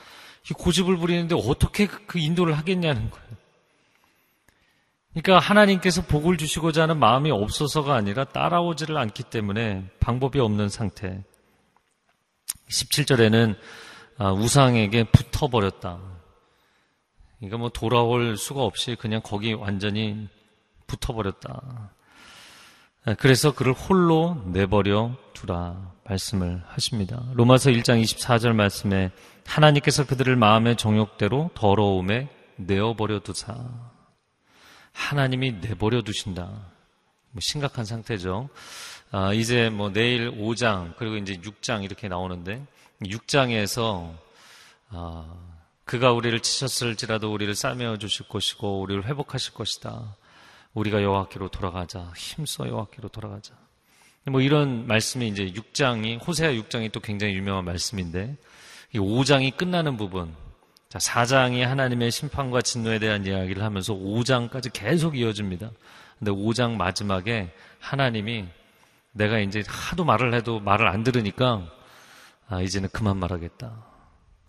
고집을 0.57 0.97
부리는데 0.97 1.35
어떻게 1.35 1.87
그 1.87 2.19
인도를 2.19 2.57
하겠냐는 2.57 3.11
거예요. 3.11 3.31
그러니까 5.13 5.39
하나님께서 5.41 6.03
복을 6.03 6.37
주시고자 6.37 6.83
하는 6.83 6.99
마음이 6.99 7.33
없어서가 7.33 7.95
아니라 7.95 8.25
따라오지를 8.25 8.97
않기 8.97 9.25
때문에 9.25 9.85
방법이 9.99 10.39
없는 10.39 10.69
상태. 10.69 11.23
17절에는 12.69 13.57
아, 14.19 14.33
우상에게 14.33 15.05
붙어버렸다. 15.05 15.99
그러니까 17.39 17.57
뭐 17.57 17.71
돌아올 17.71 18.37
수가 18.37 18.63
없이 18.63 18.97
그냥 18.99 19.23
거기 19.25 19.55
완전히 19.55 20.29
붙어버렸다. 20.87 21.91
아, 23.07 23.15
그래서 23.15 23.53
그를 23.53 23.73
홀로 23.73 24.43
내버려 24.47 25.17
두라 25.33 25.95
말씀을 26.05 26.63
하십니다. 26.67 27.25
로마서 27.35 27.71
1장 27.71 28.03
24절 28.03 28.53
말씀에 28.53 29.11
하나님께서 29.47 30.07
그들을 30.07 30.37
마음의 30.37 30.77
정욕대로 30.77 31.51
더러움에 31.55 32.29
내어버려 32.57 33.21
두사. 33.21 33.57
하나님이 34.93 35.53
내버려 35.61 36.03
두신다. 36.03 36.45
뭐 37.31 37.41
심각한 37.41 37.85
상태죠. 37.85 38.51
아, 39.13 39.33
이제 39.33 39.71
뭐 39.71 39.91
내일 39.93 40.31
5장 40.31 40.95
그리고 40.97 41.17
이제 41.17 41.37
6장 41.37 41.83
이렇게 41.83 42.09
나오는데 42.09 42.65
6장에서 43.03 44.15
아, 44.91 45.35
그가 45.85 46.13
우리를 46.13 46.39
치셨을지라도 46.39 47.33
우리를 47.33 47.53
싸매어 47.55 47.97
주실 47.97 48.29
것이고 48.29 48.81
우리를 48.81 49.05
회복하실 49.07 49.55
것이다. 49.55 50.17
우리가 50.75 51.03
여호와께로 51.03 51.49
돌아가자. 51.49 52.13
힘써 52.17 52.69
여호와께로 52.69 53.09
돌아가자. 53.09 53.55
뭐 54.27 54.41
이런 54.41 54.87
말씀이 54.87 55.27
이제 55.27 55.47
6장이 55.47 56.25
호세아 56.25 56.53
6장이 56.53 56.93
또 56.93 57.01
굉장히 57.01 57.35
유명한 57.35 57.65
말씀인데 57.65 58.37
이 58.93 58.99
5장이 58.99 59.57
끝나는 59.57 59.97
부분 59.97 60.33
자, 60.89 60.99
4장이 60.99 61.61
하나님의 61.61 62.11
심판과 62.11 62.63
진노에 62.63 62.99
대한 62.99 63.25
이야기를 63.27 63.63
하면서 63.63 63.95
5장까지 63.95 64.73
계속 64.73 65.17
이어집니다. 65.17 65.71
근데 66.19 66.31
5장 66.31 66.77
마지막에 66.77 67.53
하나님이 67.79 68.47
내가 69.13 69.39
이제 69.39 69.63
하도 69.67 70.05
말을 70.05 70.35
해도 70.35 70.61
말을 70.61 70.89
안 70.89 71.03
들으니까 71.03 71.67
아, 72.49 72.61
이제는 72.61 72.89
그만 72.93 73.17
말하겠다. 73.17 73.87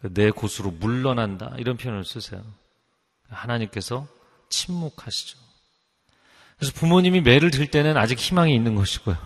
내 0.10 0.32
곳으로 0.32 0.72
물러난다. 0.72 1.54
이런 1.58 1.78
표현을 1.78 2.04
쓰세요. 2.04 2.42
하나님께서 3.30 4.08
침묵하시죠. 4.50 5.38
그래서 6.58 6.74
부모님이 6.76 7.22
매를 7.22 7.52
들 7.52 7.68
때는 7.68 7.98
아직 7.98 8.20
희망이 8.20 8.54
있는 8.54 8.76
것이고요. 8.76 9.18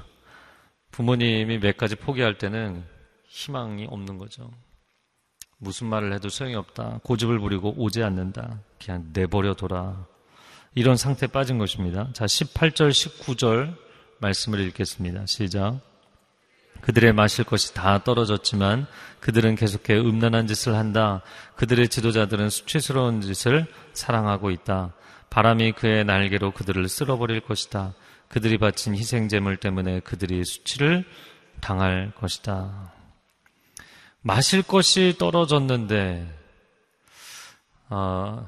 부모님이 0.92 1.58
매까지 1.58 1.96
포기할 1.96 2.38
때는 2.38 2.84
희망이 3.28 3.88
없는 3.90 4.18
거죠. 4.18 4.52
무슨 5.58 5.88
말을 5.88 6.14
해도 6.14 6.30
소용이 6.30 6.56
없다. 6.56 7.00
고집을 7.04 7.40
부리고 7.40 7.74
오지 7.78 8.04
않는다. 8.04 8.60
그냥 8.84 9.10
내버려 9.14 9.54
둬라. 9.54 10.06
이런 10.76 10.98
상태에 10.98 11.28
빠진 11.28 11.58
것입니다. 11.58 12.10
자, 12.14 12.26
18절, 12.26 12.92
19절 12.92 13.85
말씀을 14.20 14.60
읽겠습니다. 14.62 15.26
시작. 15.26 15.80
그들의 16.82 17.14
마실 17.14 17.46
것이 17.46 17.74
다 17.74 18.04
떨어졌지만 18.04 18.86
그들은 19.20 19.56
계속해 19.56 19.98
음란한 19.98 20.46
짓을 20.48 20.76
한다. 20.76 21.22
그들의 21.56 21.90
지도자들은 21.90 22.50
수치스러운 22.50 23.22
짓을 23.22 23.66
사랑하고 23.94 24.52
있다. 24.52 24.94
바람이 25.30 25.74
그의 25.74 26.06
날개로 26.06 26.52
그들을 26.52 26.88
쓸어버릴 26.88 27.42
것이다. 27.42 27.94
그들이 28.30 28.58
바친 28.58 28.96
희생제물 28.96 29.58
때문에 29.58 30.02
그들이 30.02 30.44
수치를 30.46 31.06
당할 31.62 32.12
것이다. 32.20 32.94
마실 34.22 34.62
것이 34.62 35.16
떨어졌는데, 35.18 36.28
어, 37.90 38.48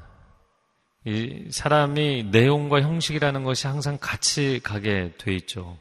이 1.04 1.46
사람이 1.50 2.24
내용과 2.30 2.82
형식이라는 2.82 3.44
것이 3.44 3.66
항상 3.66 3.98
같이 4.00 4.60
가게 4.62 5.12
돼 5.18 5.34
있죠. 5.36 5.78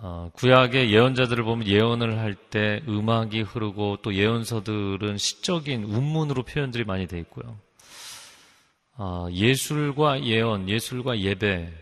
어, 0.00 0.30
구약의 0.34 0.92
예언자들을 0.92 1.42
보면 1.44 1.66
예언을 1.66 2.18
할 2.18 2.36
때 2.50 2.80
음악이 2.88 3.42
흐르고 3.42 3.98
또 4.02 4.14
예언서들은 4.14 5.18
시적인 5.18 5.84
운문으로 5.84 6.44
표현들이 6.44 6.84
많이 6.84 7.06
돼 7.06 7.18
있고요. 7.18 7.56
어, 8.96 9.28
예술과 9.30 10.24
예언, 10.24 10.68
예술과 10.68 11.18
예배 11.20 11.72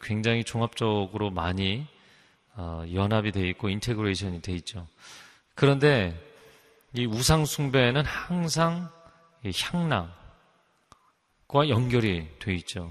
굉장히 0.00 0.44
종합적으로 0.44 1.30
많이 1.30 1.86
어, 2.54 2.84
연합이 2.92 3.32
돼 3.32 3.48
있고 3.48 3.68
integration이 3.68 4.42
돼 4.42 4.52
있죠. 4.52 4.86
그런데 5.54 6.14
이 6.92 7.06
우상 7.06 7.46
숭배는 7.46 8.04
항상 8.04 8.90
향락 9.44 10.21
과 11.52 11.68
연결이 11.68 12.26
돼 12.38 12.54
있죠. 12.54 12.90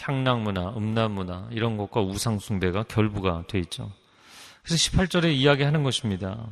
향락 0.00 0.42
문화, 0.42 0.70
음란 0.76 1.12
문화 1.12 1.46
이런 1.52 1.76
것과 1.76 2.00
우상 2.00 2.40
숭배가 2.40 2.82
결부가 2.82 3.44
돼 3.46 3.60
있죠. 3.60 3.92
그래서 4.64 4.90
18절에 4.90 5.32
이야기하는 5.32 5.84
것입니다. 5.84 6.48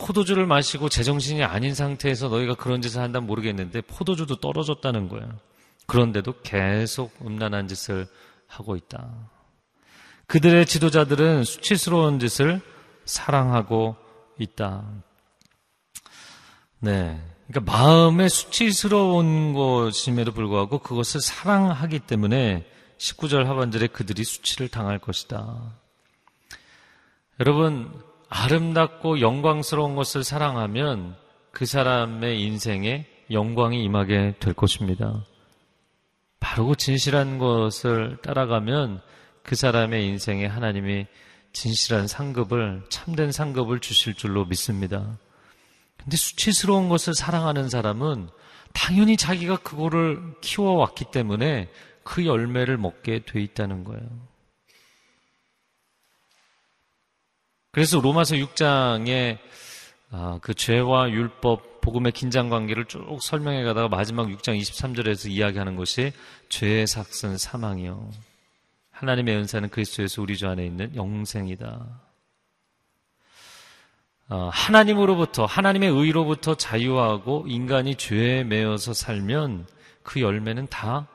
포도주를 0.00 0.44
마시고 0.46 0.88
제정신이 0.88 1.44
아닌 1.44 1.72
상태에서 1.72 2.28
너희가 2.28 2.54
그런 2.54 2.82
짓을 2.82 3.00
한다면 3.00 3.28
모르겠는데 3.28 3.82
포도주도 3.82 4.40
떨어졌다는 4.40 5.08
거예요. 5.08 5.38
그런데도 5.86 6.40
계속 6.42 7.14
음란한 7.24 7.68
짓을 7.68 8.08
하고 8.48 8.74
있다. 8.74 9.30
그들의 10.26 10.66
지도자들은 10.66 11.44
수치스러운 11.44 12.18
짓을 12.18 12.60
사랑하고 13.04 13.94
있다. 14.40 14.84
네. 16.80 17.20
그러니까 17.52 17.70
마음에 17.70 18.30
수치스러운 18.30 19.52
것임에도 19.52 20.32
불구하고 20.32 20.78
그것을 20.78 21.20
사랑하기 21.20 22.00
때문에 22.00 22.64
19절 22.96 23.44
하반절에 23.44 23.88
그들이 23.88 24.24
수치를 24.24 24.68
당할 24.68 24.98
것이다. 24.98 25.74
여러분, 27.40 27.92
아름답고 28.30 29.20
영광스러운 29.20 29.96
것을 29.96 30.24
사랑하면 30.24 31.14
그 31.50 31.66
사람의 31.66 32.40
인생에 32.40 33.06
영광이 33.30 33.82
임하게 33.84 34.36
될 34.40 34.54
것입니다. 34.54 35.22
바르고 36.40 36.76
진실한 36.76 37.38
것을 37.38 38.16
따라가면 38.22 39.02
그 39.42 39.56
사람의 39.56 40.06
인생에 40.06 40.46
하나님이 40.46 41.06
진실한 41.52 42.06
상급을, 42.06 42.84
참된 42.88 43.30
상급을 43.30 43.80
주실 43.80 44.14
줄로 44.14 44.46
믿습니다. 44.46 45.18
근데 46.04 46.16
수치스러운 46.16 46.88
것을 46.88 47.14
사랑하는 47.14 47.68
사람은 47.68 48.28
당연히 48.72 49.16
자기가 49.16 49.58
그거를 49.58 50.20
키워왔기 50.40 51.06
때문에 51.12 51.70
그 52.02 52.26
열매를 52.26 52.76
먹게 52.78 53.24
돼 53.24 53.40
있다는 53.40 53.84
거예요. 53.84 54.08
그래서 57.70 58.00
로마서 58.00 58.36
6장에 58.36 59.38
아, 60.10 60.38
그 60.42 60.52
죄와 60.52 61.10
율법, 61.10 61.80
복음의 61.80 62.12
긴장 62.12 62.50
관계를 62.50 62.84
쭉 62.84 63.18
설명해 63.20 63.64
가다가 63.64 63.88
마지막 63.88 64.28
6장 64.28 64.60
23절에서 64.60 65.30
이야기하는 65.30 65.76
것이 65.76 66.12
죄의 66.50 66.86
삭은 66.86 67.38
사망이요. 67.38 68.10
하나님의 68.90 69.36
은사는 69.36 69.70
그리스도에서 69.70 70.20
우리 70.20 70.36
주 70.36 70.46
안에 70.48 70.66
있는 70.66 70.94
영생이다. 70.94 72.11
어, 74.32 74.48
하나님으로부터 74.50 75.44
하나님의 75.44 75.90
의로부터 75.90 76.54
자유하고 76.54 77.44
인간이 77.48 77.96
죄에 77.96 78.44
매여서 78.44 78.94
살면 78.94 79.66
그 80.02 80.22
열매는 80.22 80.68
다 80.68 81.06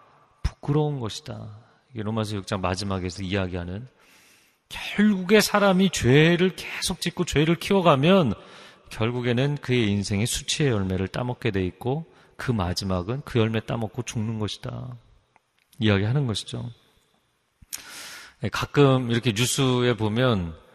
부끄러운 0.44 1.00
것이다. 1.00 1.50
로마서 1.96 2.38
6장 2.38 2.60
마지막에서 2.60 3.24
이야기하는 3.24 3.88
결국에 4.70 5.42
사람이 5.42 5.90
죄를 5.90 6.56
계속 6.56 7.02
짓고 7.02 7.26
죄를 7.26 7.56
키워가면 7.56 8.36
결국에는 8.92 9.58
그의 9.62 9.90
인생의 9.90 10.28
수치의 10.28 10.70
열매를 10.70 11.08
따먹게 11.08 11.50
돼 11.50 11.66
있고 11.66 12.06
그 12.36 12.52
마지막은 12.52 13.24
그 13.26 13.40
열매 13.40 13.62
따먹고 13.62 14.04
죽는 14.04 14.38
것이다. 14.38 14.96
이야기하는 15.80 16.28
것이죠. 16.28 16.70
네, 18.42 18.50
가끔 18.50 19.10
이렇게 19.10 19.34
뉴스에 19.36 19.96
보면 19.96 20.67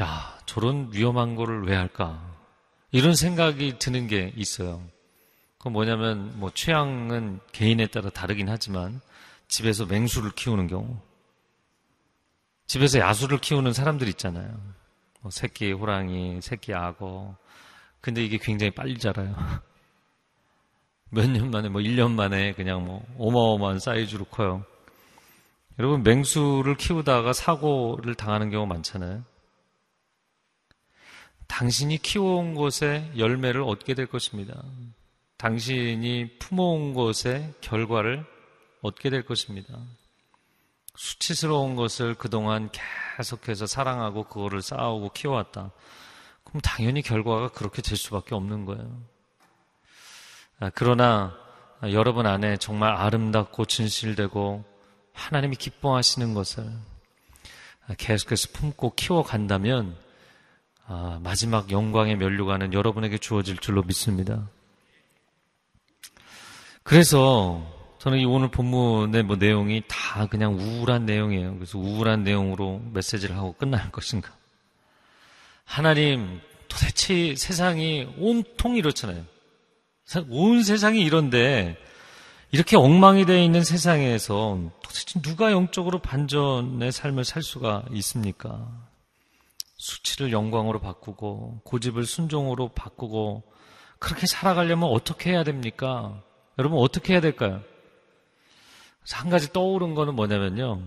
야, 0.00 0.38
저런 0.46 0.90
위험한 0.92 1.36
거를 1.36 1.64
왜 1.66 1.74
할까? 1.74 2.20
이런 2.90 3.14
생각이 3.14 3.78
드는 3.78 4.06
게 4.06 4.32
있어요. 4.36 4.82
그 5.58 5.68
뭐냐면, 5.68 6.38
뭐, 6.38 6.50
취향은 6.52 7.40
개인에 7.52 7.86
따라 7.86 8.10
다르긴 8.10 8.48
하지만, 8.48 9.00
집에서 9.48 9.86
맹수를 9.86 10.32
키우는 10.32 10.66
경우, 10.66 10.98
집에서 12.66 12.98
야수를 12.98 13.38
키우는 13.38 13.72
사람들 13.72 14.08
있잖아요. 14.08 14.50
뭐 15.20 15.30
새끼 15.30 15.72
호랑이, 15.72 16.40
새끼 16.42 16.74
악어. 16.74 17.36
근데 18.00 18.24
이게 18.24 18.38
굉장히 18.38 18.70
빨리 18.72 18.98
자라요. 18.98 19.34
몇 21.10 21.26
년 21.30 21.50
만에, 21.50 21.68
뭐 21.68 21.80
1년 21.80 22.12
만에 22.12 22.52
그냥 22.52 22.84
뭐 22.84 23.04
어마어마한 23.18 23.78
사이즈로 23.78 24.24
커요. 24.26 24.64
여러분, 25.78 26.02
맹수를 26.02 26.76
키우다가 26.76 27.32
사고를 27.32 28.14
당하는 28.14 28.50
경우 28.50 28.66
많잖아요. 28.66 29.22
당신이 31.48 31.98
키워온 31.98 32.54
것에 32.54 33.10
열매를 33.16 33.62
얻게 33.62 33.94
될 33.94 34.06
것입니다. 34.06 34.62
당신이 35.38 36.38
품어온 36.38 36.94
것의 36.94 37.54
결과를 37.60 38.24
얻게 38.82 39.10
될 39.10 39.24
것입니다. 39.24 39.78
수치스러운 40.96 41.76
것을 41.76 42.14
그동안 42.14 42.70
계속해서 43.16 43.66
사랑하고 43.66 44.24
그거를 44.24 44.62
쌓아오고 44.62 45.10
키워왔다. 45.10 45.70
그럼 46.44 46.60
당연히 46.62 47.02
결과가 47.02 47.48
그렇게 47.48 47.82
될 47.82 47.96
수밖에 47.96 48.34
없는 48.34 48.64
거예요. 48.64 49.02
아, 50.58 50.70
그러나 50.74 51.36
여러분 51.82 52.26
안에 52.26 52.56
정말 52.56 52.94
아름답고 52.94 53.66
진실되고 53.66 54.64
하나님이 55.12 55.56
기뻐하시는 55.56 56.32
것을 56.32 56.66
계속해서 57.98 58.48
품고 58.52 58.94
키워간다면 58.94 60.05
아, 60.88 61.18
마지막 61.22 61.70
영광의 61.70 62.16
면류관은 62.16 62.72
여러분에게 62.72 63.18
주어질 63.18 63.56
줄로 63.58 63.82
믿습니다. 63.82 64.48
그래서 66.82 67.66
저는 67.98 68.18
이 68.18 68.24
오늘 68.24 68.48
본문의 68.48 69.24
뭐 69.24 69.34
내용이 69.34 69.82
다 69.88 70.26
그냥 70.26 70.54
우울한 70.54 71.06
내용이에요. 71.06 71.54
그래서 71.56 71.78
우울한 71.78 72.22
내용으로 72.22 72.80
메시지를 72.92 73.36
하고 73.36 73.52
끝날 73.54 73.90
것인가? 73.90 74.32
하나님, 75.64 76.40
도대체 76.68 77.34
세상이 77.34 78.14
온통 78.18 78.76
이렇잖아요. 78.76 79.24
온 80.30 80.62
세상이 80.62 81.00
이런데 81.00 81.76
이렇게 82.52 82.76
엉망이 82.76 83.26
되어 83.26 83.42
있는 83.42 83.64
세상에서 83.64 84.70
도대체 84.84 85.20
누가 85.20 85.50
영적으로 85.50 85.98
반전의 85.98 86.92
삶을 86.92 87.24
살 87.24 87.42
수가 87.42 87.86
있습니까? 87.90 88.85
수치를 89.76 90.32
영광으로 90.32 90.80
바꾸고 90.80 91.60
고집을 91.64 92.04
순종으로 92.04 92.70
바꾸고 92.70 93.44
그렇게 93.98 94.26
살아가려면 94.26 94.88
어떻게 94.90 95.30
해야 95.30 95.44
됩니까? 95.44 96.22
여러분 96.58 96.78
어떻게 96.78 97.12
해야 97.12 97.20
될까요? 97.20 97.62
한 99.12 99.30
가지 99.30 99.52
떠오른 99.52 99.94
거는 99.94 100.14
뭐냐면요. 100.14 100.82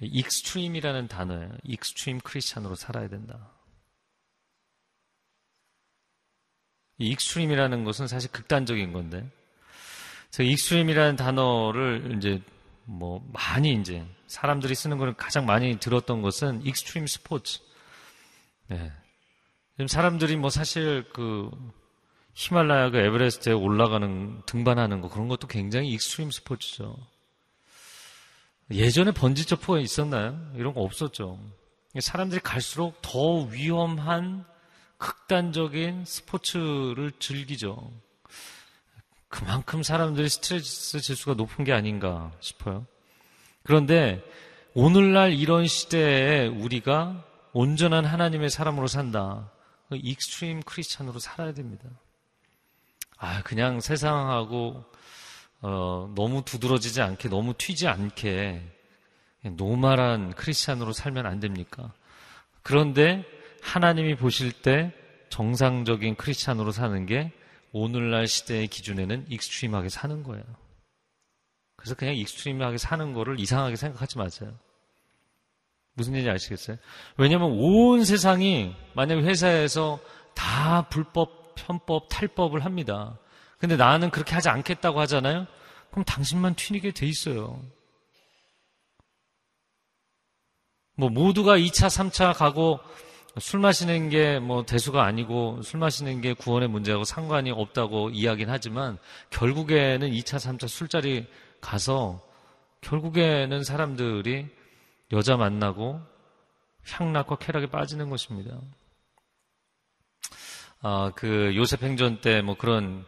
extreme이라는 0.00 1.08
단어예요. 1.08 1.50
extreme 1.64 2.20
Christian으로 2.20 2.74
살아야 2.74 3.08
된다. 3.08 3.50
이 6.98 7.08
extreme이라는 7.08 7.84
것은 7.84 8.06
사실 8.06 8.30
극단적인 8.30 8.92
건데, 8.92 9.30
제가 10.30 10.48
extreme이라는 10.48 11.16
단어를 11.16 12.14
이제 12.16 12.42
뭐 12.84 13.22
많이 13.32 13.74
이제 13.74 14.06
사람들이 14.26 14.74
쓰는 14.74 14.96
거를 14.96 15.14
가장 15.14 15.44
많이 15.44 15.78
들었던 15.78 16.22
것은 16.22 16.64
extreme 16.64 17.06
sports. 17.06 17.60
네. 18.68 18.92
지금 19.74 19.88
사람들이 19.88 20.36
뭐 20.36 20.50
사실 20.50 21.04
그 21.12 21.50
히말라야 22.34 22.90
그 22.90 22.98
에베레스트에 22.98 23.52
올라가는 23.52 24.42
등반하는 24.46 25.00
거 25.00 25.08
그런 25.08 25.28
것도 25.28 25.46
굉장히 25.46 25.90
extreme 25.90 26.30
sports죠. 26.30 26.96
예전에 28.70 29.12
번지 29.12 29.46
점프가 29.46 29.78
있었나요? 29.78 30.38
이런 30.54 30.74
거 30.74 30.80
없었죠. 30.80 31.38
사람들이 31.98 32.40
갈수록 32.40 33.00
더 33.00 33.44
위험한 33.44 34.44
극단적인 34.98 36.04
스포츠를 36.04 37.12
즐기죠. 37.18 37.92
그만큼 39.28 39.82
사람들이 39.82 40.28
스트레스 40.28 41.00
지수가 41.00 41.34
높은 41.34 41.64
게 41.64 41.72
아닌가 41.72 42.32
싶어요. 42.40 42.86
그런데 43.62 44.22
오늘날 44.74 45.32
이런 45.32 45.66
시대에 45.66 46.46
우리가 46.46 47.24
온전한 47.56 48.04
하나님의 48.04 48.50
사람으로 48.50 48.86
산다. 48.86 49.50
extreme 49.90 50.60
Christian으로 50.60 51.18
살아야 51.18 51.54
됩니다. 51.54 51.88
아, 53.16 53.42
그냥 53.44 53.80
세상하고 53.80 54.84
어, 55.62 56.12
너무 56.14 56.44
두드러지지 56.44 57.00
않게, 57.00 57.30
너무 57.30 57.54
튀지 57.56 57.88
않게 57.88 58.60
normal한 59.56 60.34
크리스찬으로 60.34 60.92
살면 60.92 61.24
안 61.24 61.40
됩니까? 61.40 61.94
그런데 62.62 63.24
하나님이 63.62 64.16
보실 64.16 64.52
때 64.52 64.92
정상적인 65.30 66.16
크리스찬으로 66.16 66.72
사는 66.72 67.06
게 67.06 67.32
오늘날 67.72 68.26
시대의 68.26 68.66
기준에는 68.66 69.28
extreme하게 69.30 69.88
사는 69.88 70.22
거예요. 70.22 70.44
그래서 71.76 71.94
그냥 71.94 72.16
extreme하게 72.16 72.76
사는 72.76 73.14
거를 73.14 73.40
이상하게 73.40 73.76
생각하지 73.76 74.18
마세요. 74.18 74.58
무슨 75.96 76.12
얘기인지 76.14 76.30
아시겠어요? 76.30 76.76
왜냐하면 77.16 77.52
온 77.52 78.04
세상이 78.04 78.74
만약 78.94 79.18
회사에서 79.18 79.98
다 80.34 80.86
불법, 80.90 81.54
편법, 81.54 82.08
탈법을 82.10 82.64
합니다. 82.64 83.18
근데 83.58 83.76
나는 83.76 84.10
그렇게 84.10 84.34
하지 84.34 84.50
않겠다고 84.50 85.00
하잖아요? 85.00 85.46
그럼 85.90 86.04
당신만 86.04 86.54
튀니게 86.54 86.92
돼 86.92 87.06
있어요. 87.06 87.62
뭐 90.96 91.08
모두가 91.08 91.56
2차, 91.56 91.88
3차 91.88 92.36
가고 92.36 92.78
술 93.38 93.60
마시는 93.60 94.08
게 94.10 94.38
뭐 94.38 94.64
대수가 94.64 95.02
아니고 95.02 95.62
술 95.62 95.80
마시는 95.80 96.20
게 96.20 96.34
구원의 96.34 96.68
문제하고 96.68 97.04
상관이 97.04 97.50
없다고 97.50 98.10
이야기는 98.10 98.52
하지만 98.52 98.98
결국에는 99.30 100.10
2차, 100.10 100.36
3차 100.36 100.68
술자리 100.68 101.26
가서 101.62 102.22
결국에는 102.82 103.64
사람들이 103.64 104.46
여자 105.12 105.36
만나고 105.36 106.00
향락과 106.88 107.36
쾌락에 107.36 107.66
빠지는 107.66 108.10
것입니다. 108.10 108.58
아, 110.82 111.12
그 111.14 111.54
요셉 111.56 111.82
행전 111.82 112.20
때 112.20 112.42
뭐 112.42 112.56
그런 112.56 113.04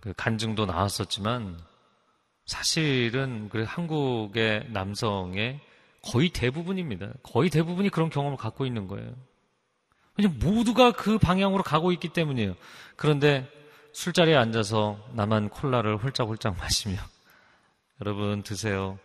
그 0.00 0.12
간증도 0.16 0.66
나왔었지만 0.66 1.58
사실은 2.46 3.48
그 3.48 3.62
한국의 3.62 4.68
남성의 4.70 5.60
거의 6.02 6.30
대부분입니다. 6.30 7.12
거의 7.22 7.48
대부분이 7.50 7.90
그런 7.90 8.10
경험을 8.10 8.36
갖고 8.36 8.66
있는 8.66 8.88
거예요. 8.88 9.14
왜냐면 10.16 10.38
모두가 10.40 10.92
그 10.92 11.18
방향으로 11.18 11.62
가고 11.62 11.92
있기 11.92 12.08
때문이에요. 12.08 12.56
그런데 12.96 13.48
술자리에 13.92 14.34
앉아서 14.34 14.98
나만 15.12 15.48
콜라를 15.50 15.96
홀짝홀짝 15.98 16.56
마시며 16.58 16.96
여러분 18.00 18.42
드세요. 18.42 18.98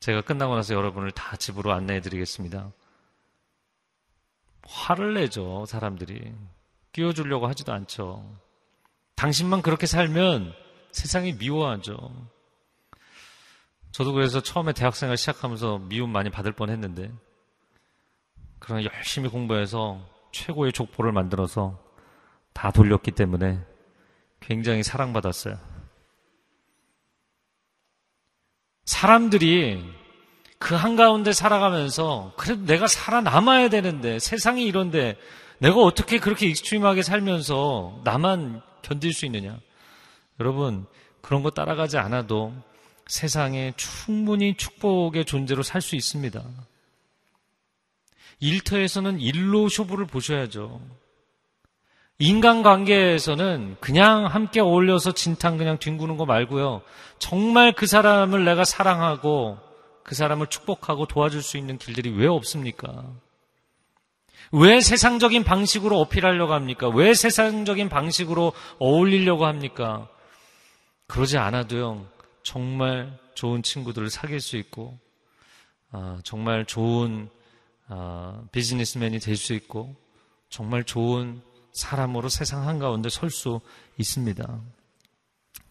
제가 0.00 0.22
끝나고 0.22 0.54
나서 0.54 0.74
여러분을 0.74 1.10
다 1.10 1.36
집으로 1.36 1.72
안내해 1.72 2.00
드리겠습니다. 2.00 2.72
화를 4.66 5.14
내죠, 5.14 5.64
사람들이. 5.66 6.34
끼워주려고 6.92 7.46
하지도 7.48 7.72
않죠. 7.72 8.38
당신만 9.16 9.62
그렇게 9.62 9.86
살면 9.86 10.54
세상이 10.92 11.34
미워하죠. 11.34 11.96
저도 13.90 14.12
그래서 14.12 14.40
처음에 14.42 14.72
대학생활 14.72 15.16
시작하면서 15.16 15.78
미움 15.78 16.10
많이 16.10 16.30
받을 16.30 16.52
뻔 16.52 16.70
했는데, 16.70 17.10
그러나 18.58 18.84
열심히 18.84 19.28
공부해서 19.28 20.00
최고의 20.32 20.72
족보를 20.72 21.12
만들어서 21.12 21.82
다 22.52 22.70
돌렸기 22.70 23.12
때문에 23.12 23.60
굉장히 24.40 24.82
사랑받았어요. 24.82 25.58
사람들이 28.88 29.84
그 30.58 30.74
한가운데 30.74 31.34
살아가면서 31.34 32.32
그래도 32.38 32.64
내가 32.64 32.86
살아남아야 32.86 33.68
되는데 33.68 34.18
세상이 34.18 34.64
이런데 34.64 35.18
내가 35.58 35.82
어떻게 35.82 36.18
그렇게 36.18 36.46
extreme하게 36.46 37.02
살면서 37.02 38.00
나만 38.04 38.62
견딜 38.80 39.12
수 39.12 39.26
있느냐? 39.26 39.60
여러분, 40.40 40.86
그런 41.20 41.42
거 41.42 41.50
따라가지 41.50 41.98
않아도 41.98 42.54
세상에 43.06 43.74
충분히 43.76 44.56
축복의 44.56 45.26
존재로 45.26 45.62
살 45.62 45.82
수 45.82 45.94
있습니다. 45.94 46.42
일터에서는 48.40 49.20
일로 49.20 49.68
쇼부를 49.68 50.06
보셔야죠. 50.06 50.80
인간관계에서는 52.20 53.76
그냥 53.80 54.26
함께 54.26 54.60
어울려서 54.60 55.12
진탕 55.12 55.56
그냥 55.56 55.78
뒹구는 55.78 56.16
거 56.16 56.26
말고요. 56.26 56.82
정말 57.18 57.72
그 57.72 57.86
사람을 57.86 58.44
내가 58.44 58.64
사랑하고 58.64 59.58
그 60.02 60.14
사람을 60.14 60.48
축복하고 60.48 61.06
도와줄 61.06 61.42
수 61.42 61.56
있는 61.58 61.78
길들이 61.78 62.10
왜 62.10 62.26
없습니까? 62.26 63.04
왜 64.50 64.80
세상적인 64.80 65.44
방식으로 65.44 66.00
어필하려고 66.00 66.54
합니까? 66.54 66.88
왜 66.88 67.14
세상적인 67.14 67.88
방식으로 67.88 68.52
어울리려고 68.78 69.46
합니까? 69.46 70.08
그러지 71.06 71.38
않아도요, 71.38 72.06
정말 72.42 73.18
좋은 73.34 73.62
친구들을 73.62 74.10
사귈 74.10 74.40
수 74.40 74.56
있고, 74.56 74.98
아, 75.90 76.18
정말 76.24 76.64
좋은 76.64 77.28
아, 77.88 78.42
비즈니스맨이 78.52 79.18
될 79.20 79.36
수 79.36 79.54
있고, 79.54 79.94
정말 80.48 80.84
좋은 80.84 81.42
사람으로 81.78 82.28
세상 82.28 82.66
한가운데 82.66 83.08
설 83.08 83.30
수 83.30 83.60
있습니다. 83.98 84.60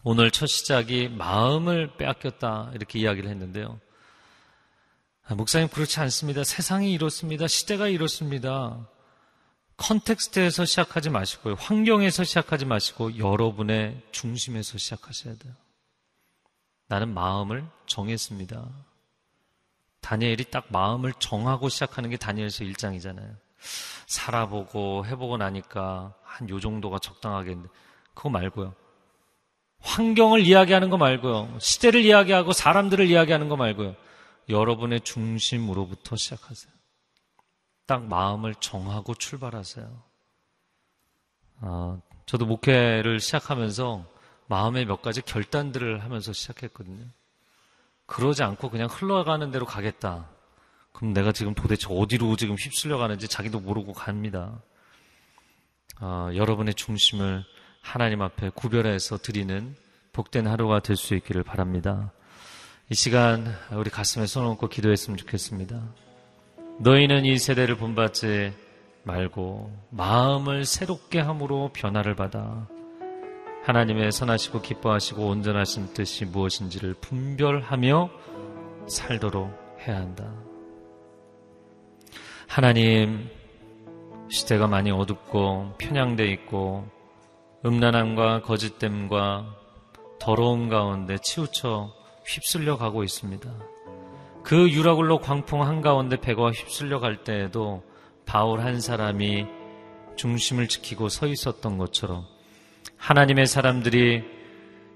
오늘 0.04 0.30
첫 0.30 0.46
시작이 0.46 1.08
마음을 1.08 1.96
빼앗겼다 1.96 2.72
이렇게 2.74 2.98
이야기를 2.98 3.28
했는데요. 3.28 3.78
아, 5.24 5.34
목사님 5.34 5.68
그렇지 5.68 6.00
않습니다. 6.00 6.44
세상이 6.44 6.92
이렇습니다. 6.92 7.46
시대가 7.46 7.88
이렇습니다. 7.88 8.88
컨텍스트에서 9.76 10.64
시작하지 10.64 11.10
마시고요. 11.10 11.54
환경에서 11.54 12.24
시작하지 12.24 12.64
마시고 12.64 13.18
여러분의 13.18 14.00
중심에서 14.10 14.78
시작하셔야 14.78 15.36
돼요. 15.36 15.52
나는 16.86 17.12
마음을 17.12 17.66
정했습니다. 17.86 18.66
다니엘이 20.00 20.50
딱 20.50 20.66
마음을 20.70 21.12
정하고 21.18 21.68
시작하는 21.68 22.08
게 22.08 22.16
다니엘서 22.16 22.64
1장이잖아요. 22.64 23.36
살아보고 24.06 25.06
해보고 25.06 25.36
나니까 25.36 26.14
한 26.22 26.48
요 26.48 26.60
정도가 26.60 26.98
적당하겠는데 27.00 27.68
그거 28.14 28.28
말고요. 28.30 28.74
환경을 29.80 30.40
이야기하는 30.40 30.90
거 30.90 30.96
말고요. 30.96 31.58
시대를 31.60 32.02
이야기하고 32.04 32.52
사람들을 32.52 33.08
이야기하는 33.08 33.48
거 33.48 33.56
말고요. 33.56 33.94
여러분의 34.48 35.00
중심으로부터 35.02 36.16
시작하세요. 36.16 36.72
딱 37.86 38.04
마음을 38.04 38.54
정하고 38.56 39.14
출발하세요. 39.14 40.02
아, 41.60 41.98
저도 42.26 42.46
목회를 42.46 43.20
시작하면서 43.20 44.04
마음의 44.46 44.86
몇 44.86 45.02
가지 45.02 45.22
결단들을 45.22 46.02
하면서 46.02 46.32
시작했거든요. 46.32 47.04
그러지 48.06 48.42
않고 48.42 48.70
그냥 48.70 48.88
흘러가는 48.90 49.50
대로 49.50 49.66
가겠다. 49.66 50.28
그럼 50.98 51.12
내가 51.12 51.30
지금 51.30 51.54
도대체 51.54 51.86
어디로 51.88 52.34
지금 52.34 52.56
휩쓸려 52.56 52.98
가는지 52.98 53.28
자기도 53.28 53.60
모르고 53.60 53.92
갑니다. 53.92 54.60
어, 56.00 56.28
여러분의 56.34 56.74
중심을 56.74 57.44
하나님 57.80 58.20
앞에 58.20 58.50
구별해서 58.50 59.18
드리는 59.18 59.76
복된 60.12 60.48
하루가 60.48 60.80
될 60.80 60.96
수 60.96 61.14
있기를 61.14 61.44
바랍니다. 61.44 62.12
이 62.90 62.96
시간 62.96 63.46
우리 63.70 63.90
가슴에 63.90 64.26
손 64.26 64.44
얹고 64.46 64.70
기도했으면 64.70 65.16
좋겠습니다. 65.18 65.80
너희는 66.80 67.26
이 67.26 67.38
세대를 67.38 67.76
본받지 67.76 68.52
말고 69.04 69.72
마음을 69.90 70.64
새롭게 70.64 71.20
함으로 71.20 71.70
변화를 71.72 72.16
받아 72.16 72.66
하나님의 73.62 74.10
선하시고 74.10 74.62
기뻐하시고 74.62 75.28
온전하신 75.28 75.94
뜻이 75.94 76.24
무엇인지를 76.24 76.94
분별하며 76.94 78.10
살도록 78.88 79.56
해야 79.86 79.98
한다. 79.98 80.47
하나님, 82.48 83.28
시대가 84.30 84.66
많이 84.66 84.90
어둡고 84.90 85.74
편향돼 85.76 86.26
있고 86.32 86.88
음란함과 87.64 88.40
거짓됨과 88.40 89.54
더러움 90.18 90.70
가운데 90.70 91.18
치우쳐 91.22 91.92
휩쓸려 92.26 92.78
가고 92.78 93.04
있습니다. 93.04 93.50
그 94.42 94.70
유라굴로 94.70 95.20
광풍 95.20 95.62
한가운데 95.62 96.20
배가 96.20 96.50
휩쓸려 96.50 97.00
갈 97.00 97.22
때에도 97.22 97.84
바울 98.24 98.60
한 98.60 98.80
사람이 98.80 99.46
중심을 100.16 100.68
지키고 100.68 101.10
서 101.10 101.26
있었던 101.26 101.76
것처럼 101.76 102.24
하나님의 102.96 103.46
사람들이 103.46 104.24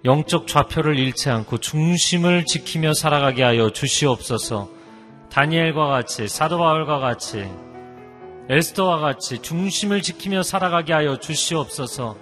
영적 0.07 0.47
좌표를 0.47 0.99
잃지 0.99 1.29
않고 1.29 1.59
중심을 1.59 2.47
지키며 2.47 2.95
살아가게 2.95 3.43
하여 3.43 3.71
주시옵소서. 3.71 4.72
다니엘과 5.33 5.87
같이 5.87 6.29
사도 6.29 6.59
바울과 6.59 6.99
같이 6.99 7.49
에스더와 8.51 8.99
같이 8.99 9.41
중심을 9.41 10.03
지키며 10.03 10.43
살아가게 10.43 10.93
하여 10.93 11.19
주시옵소서. 11.19 12.19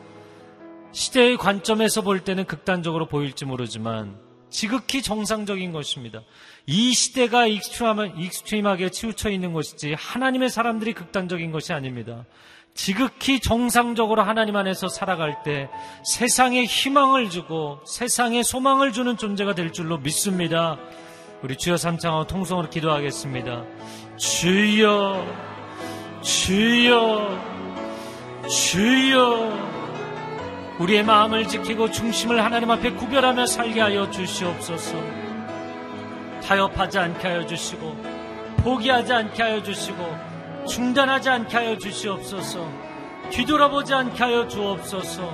시대의 0.92 1.36
관점에서 1.36 2.02
볼 2.02 2.20
때는 2.20 2.44
극단적으로 2.44 3.06
보일지 3.06 3.44
모르지만 3.44 4.16
지극히 4.48 5.02
정상적인 5.02 5.72
것입니다. 5.72 6.20
이 6.66 6.92
시대가 6.94 7.46
extreme하게 7.48 8.90
치우쳐 8.90 9.30
있는 9.30 9.52
것이지 9.52 9.94
하나님의 9.98 10.48
사람들이 10.48 10.92
극단적인 10.92 11.50
것이 11.50 11.72
아닙니다. 11.72 12.26
지극히 12.74 13.40
정상적으로 13.40 14.22
하나님 14.22 14.54
안에서 14.54 14.86
살아갈 14.86 15.42
때 15.42 15.68
세상에 16.04 16.64
희망을 16.64 17.28
주고 17.28 17.80
세상에 17.84 18.44
소망을 18.44 18.92
주는 18.92 19.16
존재가 19.16 19.56
될 19.56 19.72
줄로 19.72 19.98
믿습니다. 19.98 20.78
우리 21.42 21.56
주여 21.56 21.78
삼창하고 21.78 22.26
통성으로 22.26 22.68
기도하겠습니다. 22.68 23.64
주여, 24.18 25.26
주여, 26.20 27.38
주여. 28.46 29.70
우리의 30.78 31.02
마음을 31.02 31.48
지키고 31.48 31.90
중심을 31.90 32.44
하나님 32.44 32.70
앞에 32.70 32.90
구별하며 32.92 33.46
살게 33.46 33.80
하여 33.80 34.10
주시옵소서. 34.10 35.02
타협하지 36.44 36.98
않게 36.98 37.28
하여 37.28 37.46
주시고, 37.46 37.96
포기하지 38.58 39.12
않게 39.12 39.42
하여 39.42 39.62
주시고, 39.62 40.14
중단하지 40.68 41.30
않게 41.30 41.56
하여 41.56 41.78
주시옵소서. 41.78 42.68
뒤돌아보지 43.30 43.94
않게 43.94 44.22
하여 44.22 44.46
주옵소서. 44.46 45.32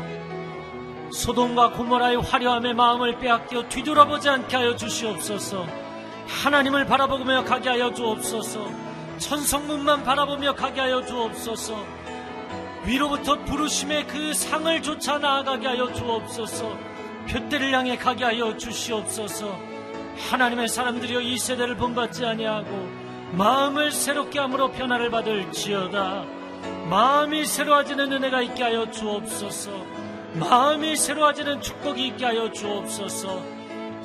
소돔과 1.10 1.70
고모라의 1.70 2.20
화려함의 2.20 2.74
마음을 2.74 3.18
빼앗겨 3.18 3.68
뒤돌아보지 3.68 4.28
않게 4.28 4.56
하여 4.56 4.76
주시옵소서. 4.76 5.85
하나님을 6.26 6.86
바라보며 6.86 7.44
가게 7.44 7.70
하여 7.70 7.92
주옵소서. 7.92 8.70
천성문만 9.18 10.02
바라보며 10.04 10.54
가게 10.54 10.80
하여 10.80 11.04
주옵소서. 11.04 11.84
위로부터 12.84 13.36
부르심의 13.44 14.06
그 14.06 14.34
상을 14.34 14.82
쫓아 14.82 15.18
나아가게 15.18 15.66
하여 15.66 15.92
주옵소서. 15.92 16.76
표대를 17.28 17.72
향해 17.72 17.96
가게 17.96 18.24
하여 18.24 18.56
주시옵소서. 18.56 19.58
하나님의 20.30 20.68
사람들이여 20.68 21.20
이 21.20 21.38
세대를 21.38 21.76
본받지 21.76 22.24
아니하고 22.24 22.88
마음을 23.32 23.90
새롭게 23.90 24.38
함으로 24.38 24.70
변화를 24.70 25.10
받을 25.10 25.50
지어다. 25.50 26.24
마음이 26.88 27.44
새로워지는 27.44 28.12
은혜가 28.12 28.42
있게 28.42 28.62
하여 28.62 28.90
주옵소서. 28.90 29.70
마음이 30.34 30.96
새로워지는 30.96 31.60
축복이 31.60 32.06
있게 32.08 32.24
하여 32.24 32.52
주옵소서. 32.52 33.55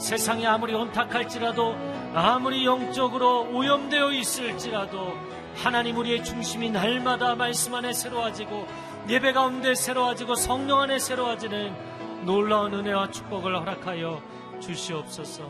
세상이 0.02 0.46
아무리 0.48 0.74
혼탁할지라도 0.74 1.76
아무리 2.16 2.66
영적으로 2.66 3.48
오염되어 3.56 4.12
있을지라도 4.12 5.14
하나님 5.56 5.98
우리의 5.98 6.24
중심이 6.24 6.70
날마다 6.72 7.36
말씀 7.36 7.76
안에 7.76 7.94
새로워지고 7.94 8.66
예배 9.10 9.34
가운데 9.34 9.76
새로워지고 9.76 10.36
성령 10.36 10.80
안에 10.80 10.98
새로워지는 11.00 12.26
놀라운 12.26 12.74
은혜와 12.74 13.12
축복을 13.12 13.56
허락하여 13.60 14.22
주시옵소서. 14.60 15.44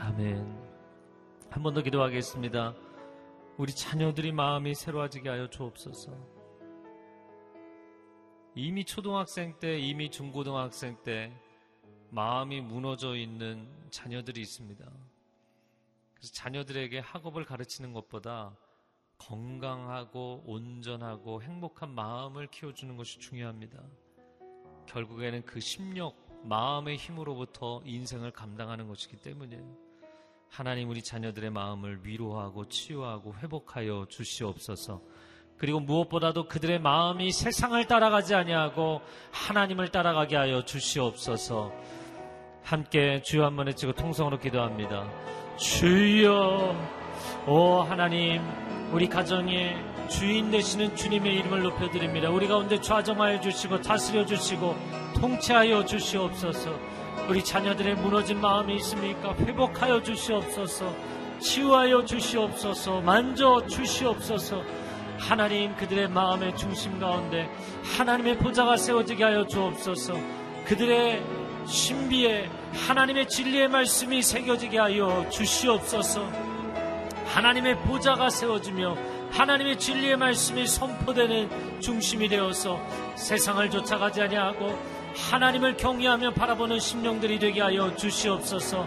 아멘. 0.00 0.58
한 1.50 1.62
번 1.62 1.74
더 1.74 1.82
기도하겠습니다. 1.82 2.74
우리 3.56 3.72
자녀들이 3.74 4.32
마음이 4.32 4.74
새로워지게 4.74 5.28
하여 5.28 5.48
주옵소서. 5.48 6.12
이미 8.54 8.84
초등학생 8.84 9.54
때, 9.58 9.78
이미 9.78 10.10
중고등학생 10.10 10.96
때 11.04 11.32
마음이 12.10 12.60
무너져 12.60 13.16
있는 13.16 13.68
자녀들이 13.90 14.40
있습니다. 14.40 14.84
그래서 16.14 16.32
자녀들에게 16.34 16.98
학업을 16.98 17.44
가르치는 17.44 17.92
것보다 17.92 18.56
건강하고 19.18 20.44
온전하고 20.46 21.42
행복한 21.42 21.90
마음을 21.90 22.46
키워주는 22.46 22.96
것이 22.96 23.18
중요합니다. 23.18 23.82
결국에는 24.86 25.44
그 25.44 25.60
심력, 25.60 26.16
마음의 26.44 26.96
힘으로부터 26.96 27.82
인생을 27.84 28.30
감당하는 28.30 28.88
것이기 28.88 29.16
때문이에요. 29.18 29.88
하나님 30.48 30.88
우리 30.88 31.02
자녀들의 31.02 31.50
마음을 31.50 32.04
위로하고 32.04 32.68
치유하고 32.68 33.34
회복하여 33.34 34.06
주시옵소서. 34.08 35.02
그리고 35.58 35.80
무엇보다도 35.80 36.46
그들의 36.46 36.80
마음이 36.80 37.32
세상을 37.32 37.84
따라가지 37.86 38.34
아니하고 38.34 39.02
하나님을 39.32 39.90
따라가게 39.90 40.36
하여 40.36 40.64
주시옵소서. 40.64 41.72
함께 42.68 43.22
주여 43.22 43.46
한 43.46 43.56
번에 43.56 43.72
찍고 43.72 43.94
통성으로 43.94 44.38
기도합니다. 44.38 45.06
주여, 45.56 46.76
오 47.46 47.80
하나님, 47.80 48.42
우리 48.92 49.08
가정의 49.08 49.74
주인 50.10 50.50
되시는 50.50 50.94
주님의 50.94 51.34
이름을 51.36 51.62
높여드립니다. 51.62 52.28
우리 52.28 52.46
가운데 52.46 52.78
좌정하여 52.78 53.40
주시고 53.40 53.80
다스려 53.80 54.26
주시고 54.26 54.76
통치하여 55.18 55.86
주시옵소서. 55.86 56.78
우리 57.30 57.42
자녀들의 57.42 57.94
무너진 57.94 58.38
마음이 58.38 58.76
있습니까? 58.76 59.34
회복하여 59.36 60.02
주시옵소서. 60.02 60.94
치유하여 61.40 62.04
주시옵소서. 62.04 63.00
만져 63.00 63.66
주시옵소서. 63.66 64.62
하나님 65.16 65.74
그들의 65.76 66.10
마음의 66.10 66.54
중심 66.54 67.00
가운데 67.00 67.48
하나님의 67.96 68.36
보좌가 68.36 68.76
세워지게 68.76 69.24
하여 69.24 69.46
주옵소서. 69.46 70.12
그들의 70.66 71.22
신비에 71.66 72.57
하나님의 72.72 73.28
진리의 73.28 73.68
말씀이 73.68 74.22
새겨지게 74.22 74.78
하여 74.78 75.26
주시옵소서. 75.30 76.28
하나님의 77.26 77.76
보좌가 77.80 78.30
세워지며 78.30 78.96
하나님의 79.30 79.78
진리의 79.78 80.16
말씀이 80.16 80.66
선포되는 80.66 81.80
중심이 81.80 82.28
되어서 82.28 82.80
세상을 83.14 83.70
쫓아가지 83.70 84.22
아니하고 84.22 84.78
하나님을 85.30 85.76
경외하며 85.76 86.32
바라보는 86.32 86.80
심령들이 86.80 87.38
되게 87.38 87.60
하여 87.60 87.94
주시옵소서. 87.94 88.86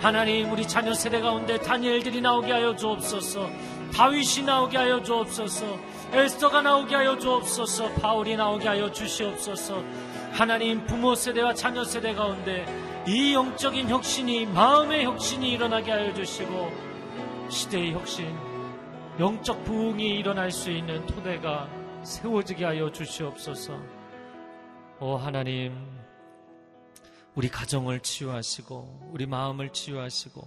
하나님 0.00 0.50
우리 0.50 0.66
자녀 0.66 0.94
세대 0.94 1.20
가운데 1.20 1.58
다니엘들이 1.58 2.20
나오게 2.20 2.50
하여 2.50 2.74
주옵소서. 2.74 3.48
다윗이 3.94 4.44
나오게 4.46 4.76
하여 4.76 5.02
주옵소서. 5.02 5.78
에스더가 6.12 6.62
나오게 6.62 6.94
하여 6.94 7.18
주옵소서. 7.18 7.92
바울이 7.94 8.36
나오게 8.36 8.66
하여 8.68 8.90
주시옵소서. 8.90 9.82
하나님 10.32 10.84
부모 10.86 11.14
세대와 11.14 11.54
자녀 11.54 11.84
세대 11.84 12.14
가운데 12.14 12.64
이 13.06 13.34
영적인 13.34 13.88
혁신이 13.88 14.46
마음의 14.46 15.04
혁신이 15.04 15.50
일어나게 15.50 15.90
하여 15.90 16.14
주시고 16.14 16.70
시대의 17.48 17.92
혁신 17.92 18.34
영적 19.18 19.64
부흥이 19.64 20.18
일어날 20.18 20.50
수 20.50 20.70
있는 20.70 21.04
토대가 21.06 21.68
세워지게 22.02 22.64
하여 22.64 22.90
주시옵소서. 22.90 23.78
오 25.00 25.16
하나님, 25.16 25.76
우리 27.34 27.48
가정을 27.48 28.00
치유하시고, 28.00 29.10
우리 29.12 29.26
마음을 29.26 29.70
치유하시고, 29.70 30.42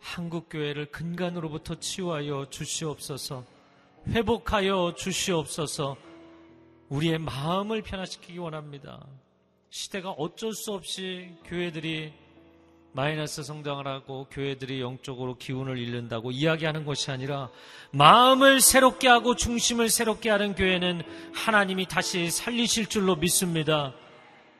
한국 0.00 0.48
교회를 0.50 0.86
근간으로부터 0.90 1.76
치유하여 1.76 2.46
주시옵소서, 2.50 3.44
회복하여 4.08 4.94
주시옵소서, 4.96 5.96
우리의 6.88 7.18
마음을 7.18 7.82
변화시키기 7.82 8.38
원합니다. 8.38 9.06
시대가 9.70 10.10
어쩔 10.10 10.52
수 10.52 10.72
없이 10.72 11.34
교회들이 11.44 12.12
마이너스 12.92 13.42
성장을 13.42 13.86
하고 13.86 14.26
교회들이 14.30 14.80
영적으로 14.80 15.36
기운을 15.36 15.76
잃는다고 15.76 16.30
이야기하는 16.30 16.86
것이 16.86 17.10
아니라 17.10 17.50
마음을 17.90 18.62
새롭게 18.62 19.06
하고 19.06 19.36
중심을 19.36 19.90
새롭게 19.90 20.30
하는 20.30 20.54
교회는 20.54 21.02
하나님이 21.34 21.86
다시 21.88 22.30
살리실 22.30 22.86
줄로 22.86 23.16
믿습니다. 23.16 23.92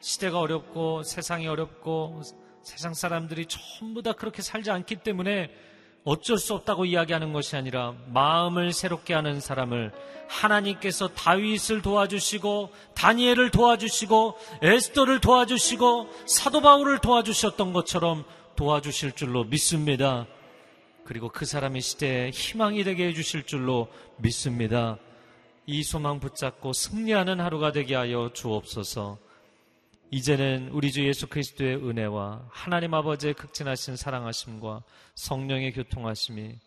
시대가 0.00 0.40
어렵고 0.40 1.02
세상이 1.02 1.46
어렵고 1.46 2.22
세상 2.62 2.92
사람들이 2.92 3.46
전부 3.46 4.02
다 4.02 4.12
그렇게 4.12 4.42
살지 4.42 4.70
않기 4.70 4.96
때문에 4.96 5.50
어쩔 6.06 6.38
수 6.38 6.54
없다고 6.54 6.84
이야기하는 6.84 7.32
것이 7.32 7.56
아니라 7.56 7.92
마음을 8.12 8.72
새롭게 8.72 9.12
하는 9.12 9.40
사람을 9.40 9.90
하나님께서 10.28 11.08
다윗을 11.08 11.82
도와주시고 11.82 12.70
다니엘을 12.94 13.50
도와주시고 13.50 14.38
에스더를 14.62 15.20
도와주시고 15.20 16.08
사도 16.26 16.60
바울을 16.60 17.00
도와주셨던 17.00 17.72
것처럼 17.72 18.24
도와주실 18.54 19.12
줄로 19.12 19.42
믿습니다. 19.44 20.26
그리고 21.04 21.28
그 21.28 21.44
사람의 21.44 21.82
시대에 21.82 22.30
희망이 22.30 22.84
되게 22.84 23.08
해주실 23.08 23.42
줄로 23.42 23.88
믿습니다. 24.18 24.98
이 25.66 25.82
소망 25.82 26.20
붙잡고 26.20 26.72
승리하는 26.72 27.40
하루가 27.40 27.72
되게 27.72 27.96
하여 27.96 28.30
주옵소서. 28.32 29.18
이제는 30.10 30.68
우리 30.70 30.92
주 30.92 31.04
예수 31.04 31.26
그리스도의 31.26 31.76
은혜와 31.76 32.48
하나님 32.50 32.94
아버지의 32.94 33.34
극진하신 33.34 33.96
사랑하심과 33.96 34.84
성령의 35.14 35.72
교통하심이 35.72 36.58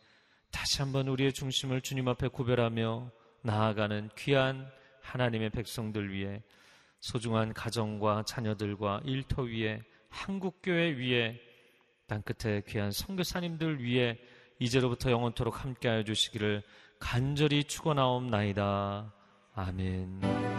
다시 0.52 0.82
한번 0.82 1.08
우리의 1.08 1.32
중심을 1.32 1.82
주님 1.82 2.08
앞에 2.10 2.28
구별하며 2.28 3.12
나아가는 3.44 4.10
귀한 4.18 4.70
하나님의 5.02 5.52
백성들 5.52 6.12
위해 6.12 6.42
소중한 7.00 7.54
가정과 7.54 8.24
자녀들과 8.28 9.02
일터 9.06 9.44
위에 9.44 9.82
한국교회 10.10 10.98
위에 10.98 11.40
땅끝에 12.08 12.64
귀한 12.68 12.92
선교사님들 12.92 13.82
위해 13.82 14.18
이제로부터 14.60 15.12
영원토록 15.12 15.64
함께하여 15.64 16.04
주시기를 16.04 16.64
간절히 17.00 17.64
축원하옵나이다. 17.64 19.14
아멘. 19.56 20.59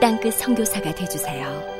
땅끝 0.00 0.34
성교사가 0.34 0.94
되주세요 0.94 1.77